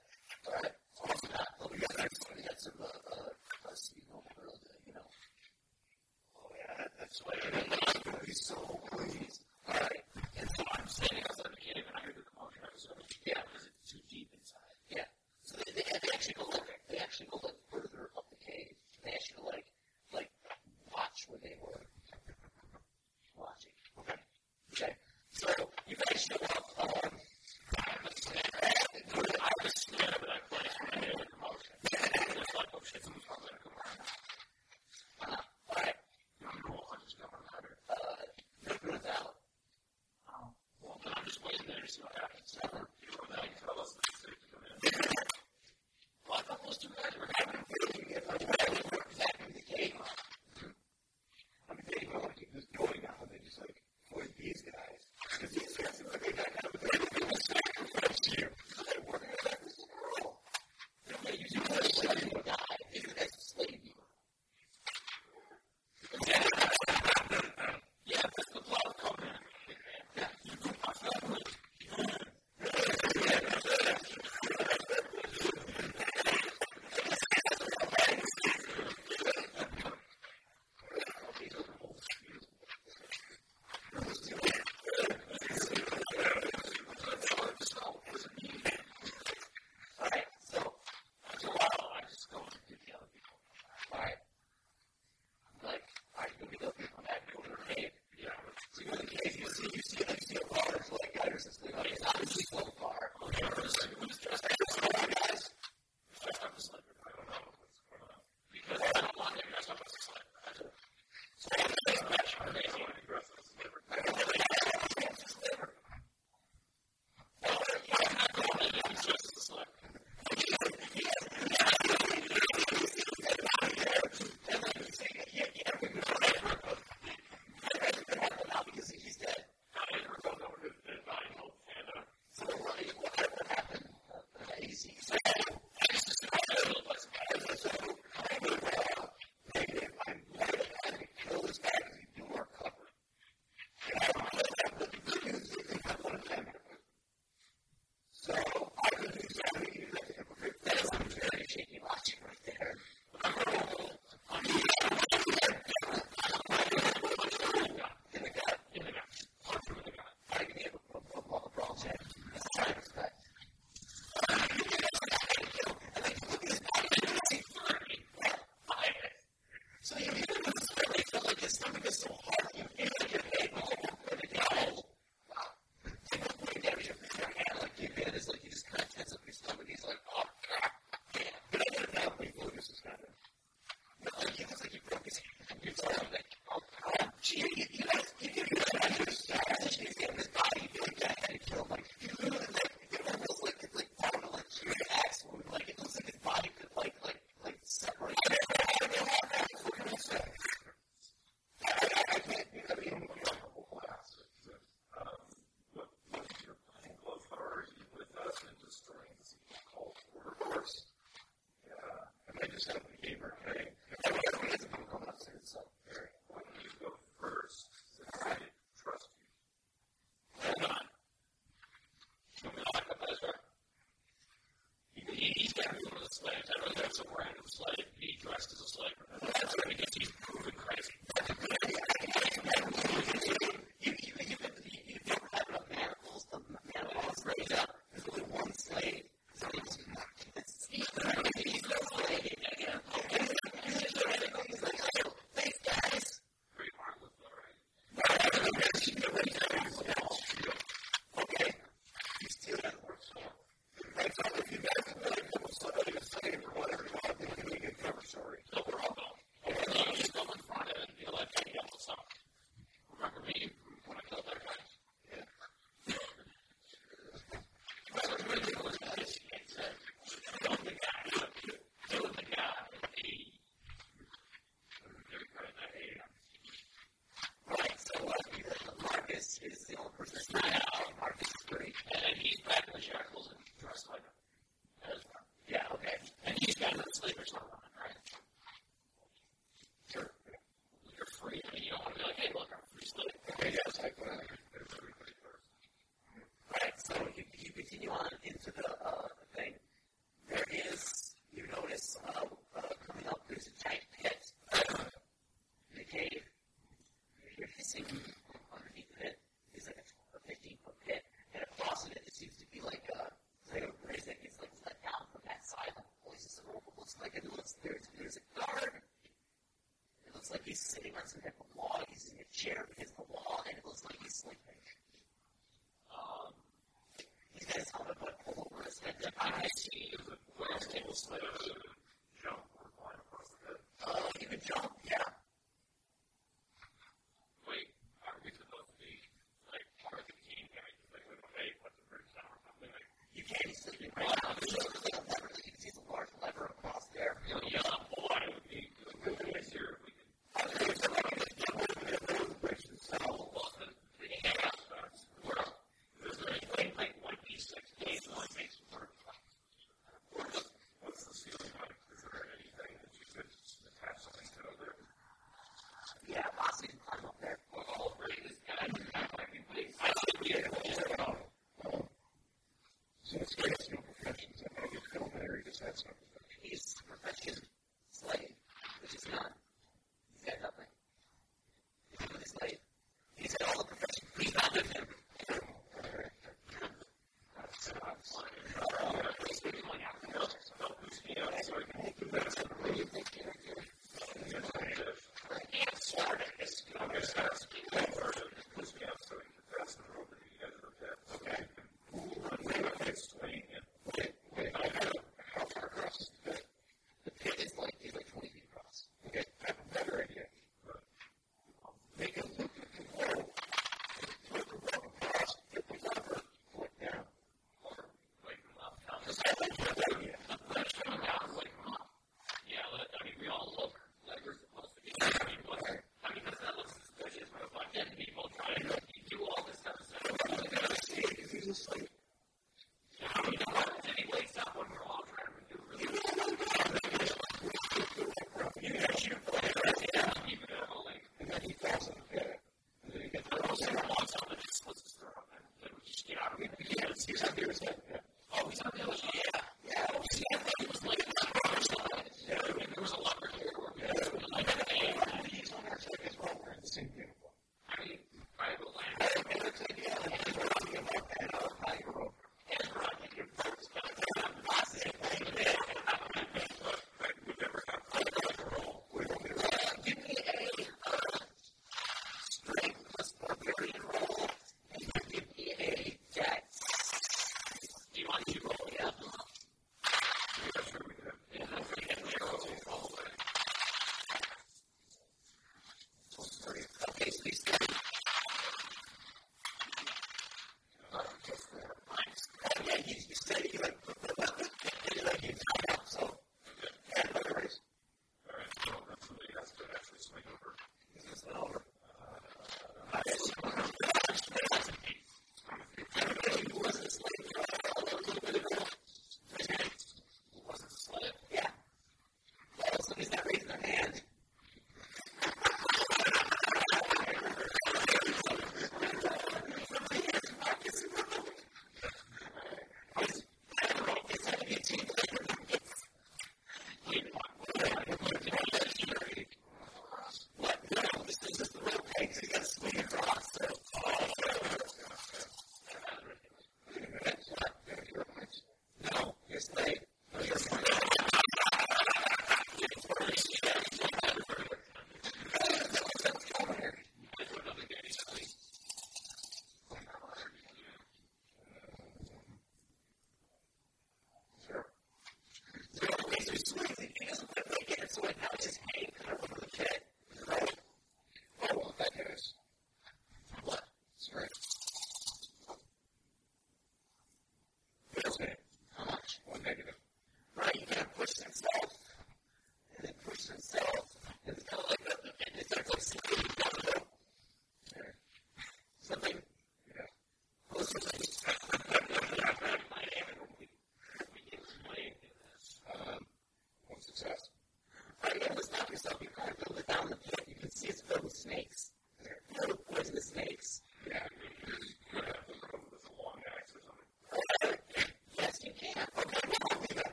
[227.60, 227.89] like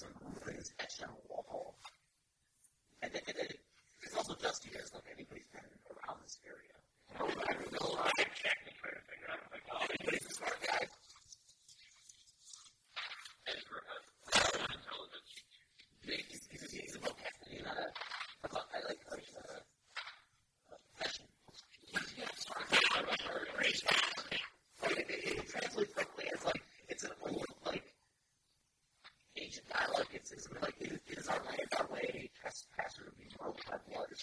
[0.00, 0.39] Thanks.
[29.70, 32.30] Yeah, like it's, it's like, it is is our land our way?
[32.42, 33.54] Trespasser, we know,
[33.92, 34.22] blood is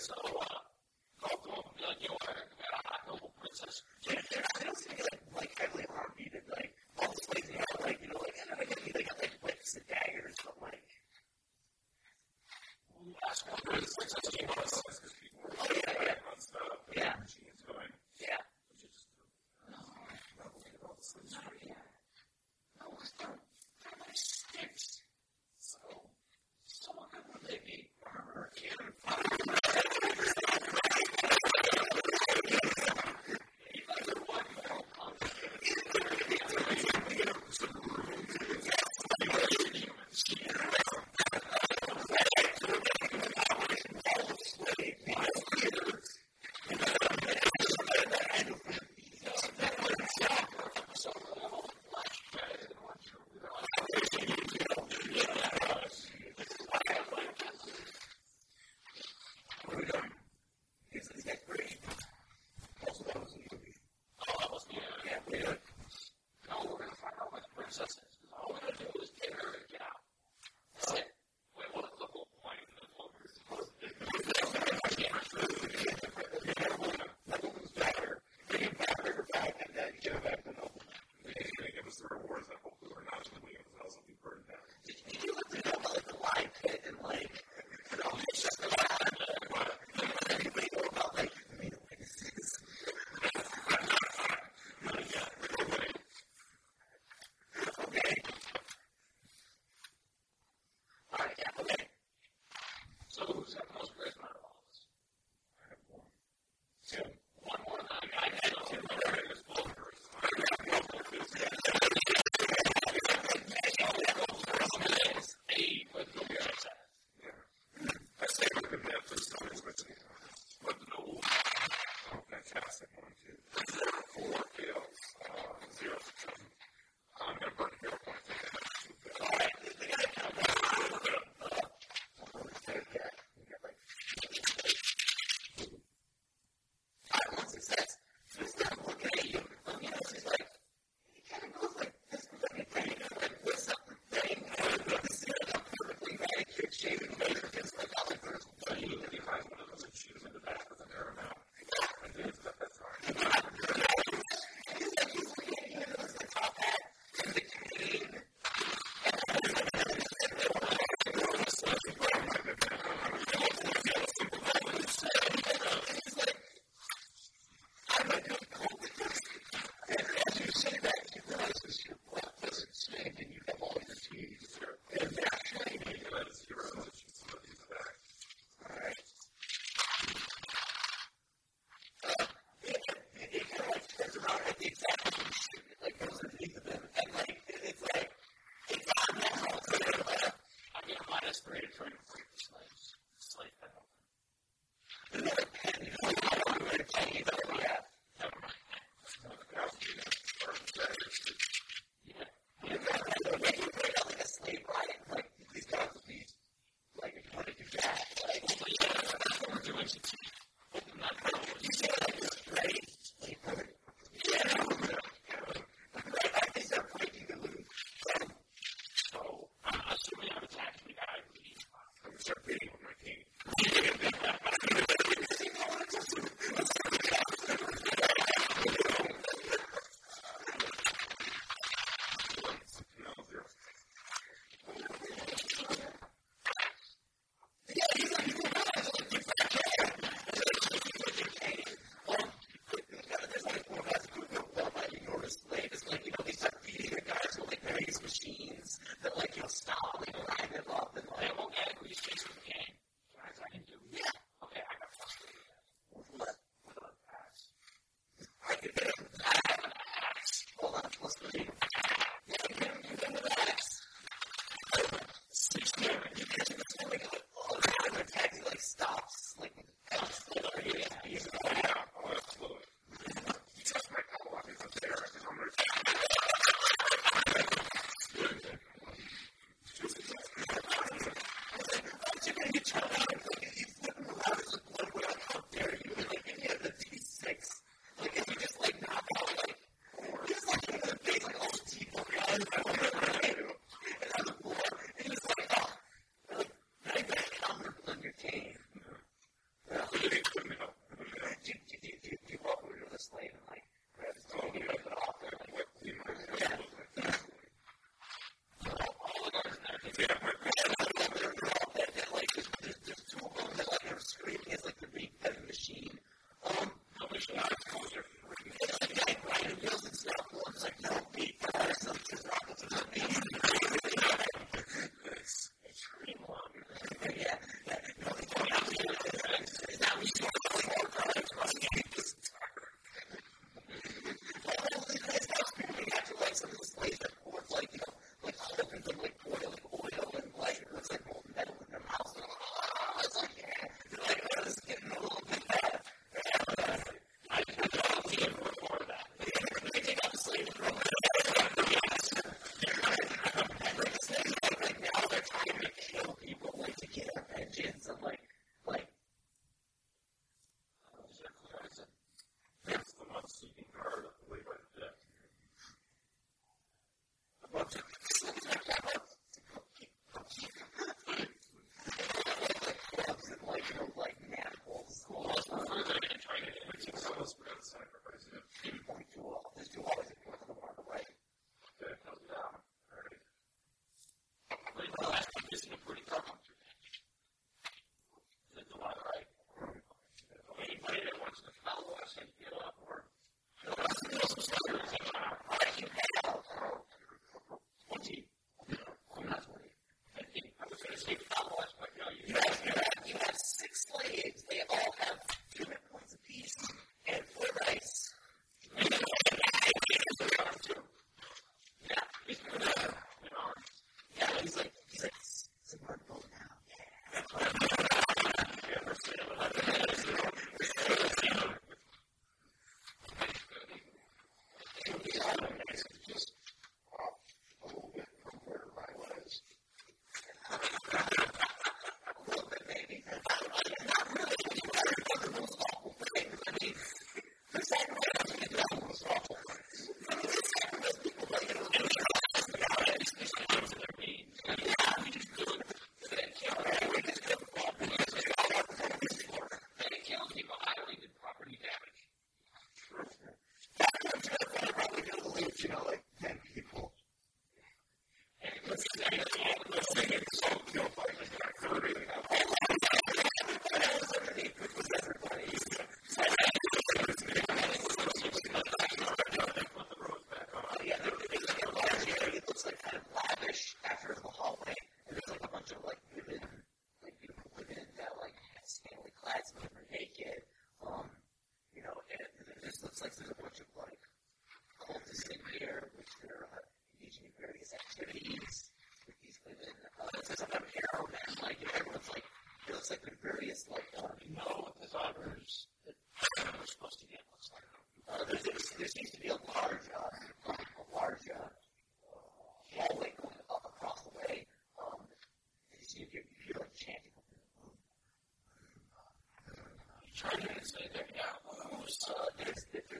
[0.00, 0.49] so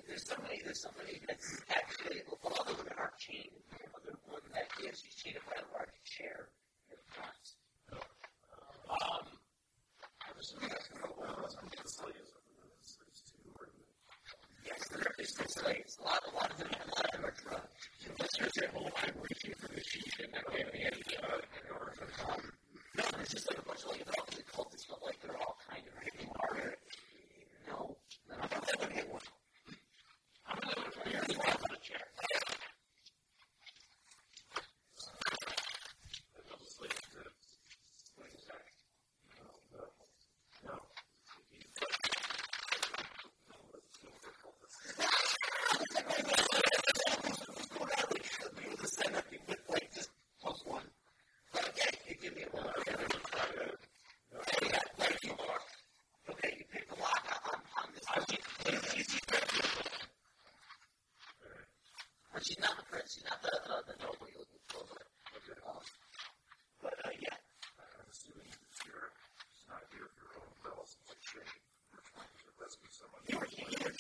[0.09, 3.09] there's somebody, there's somebody that's actually a father in our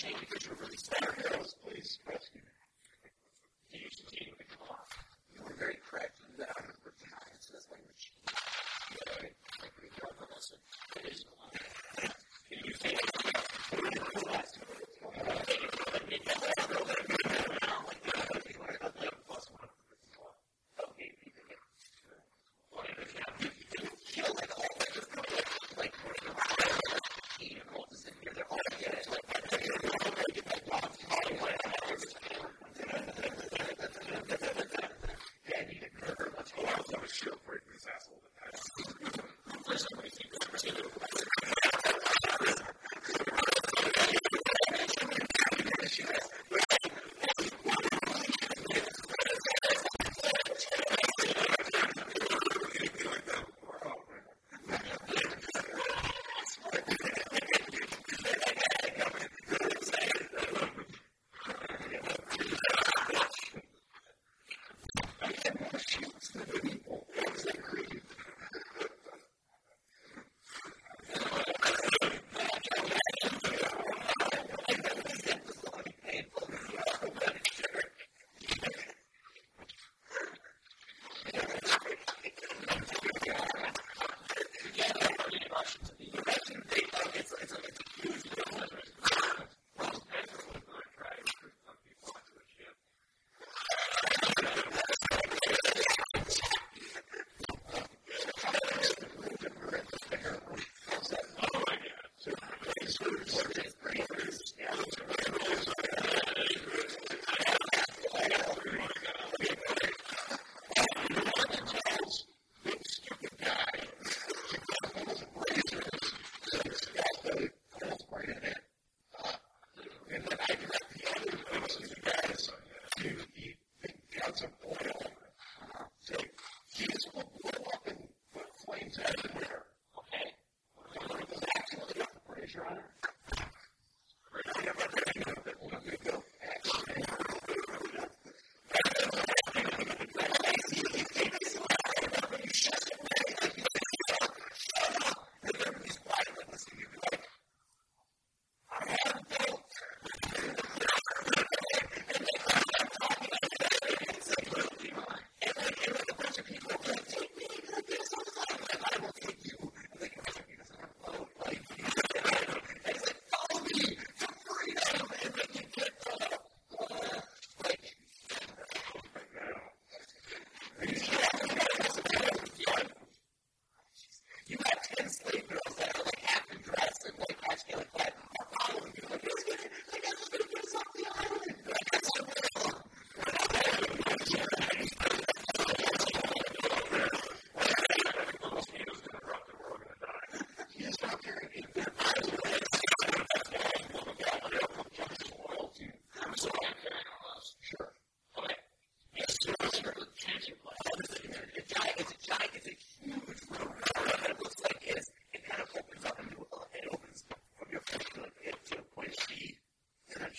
[0.00, 2.29] Jamie Fisher released Star Heroes, please press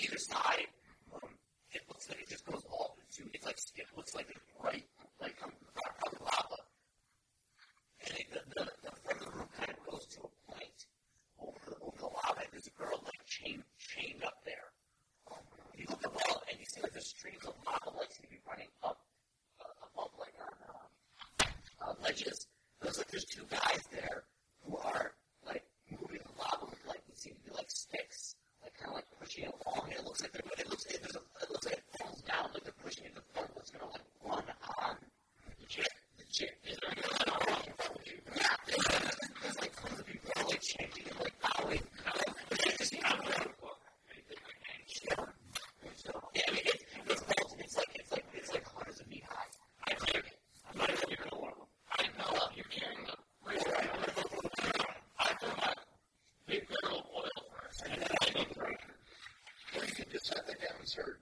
[0.01, 0.57] He was not
[60.91, 61.20] set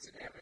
[0.00, 0.39] it's an amateur.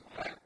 [0.00, 0.41] Okay, so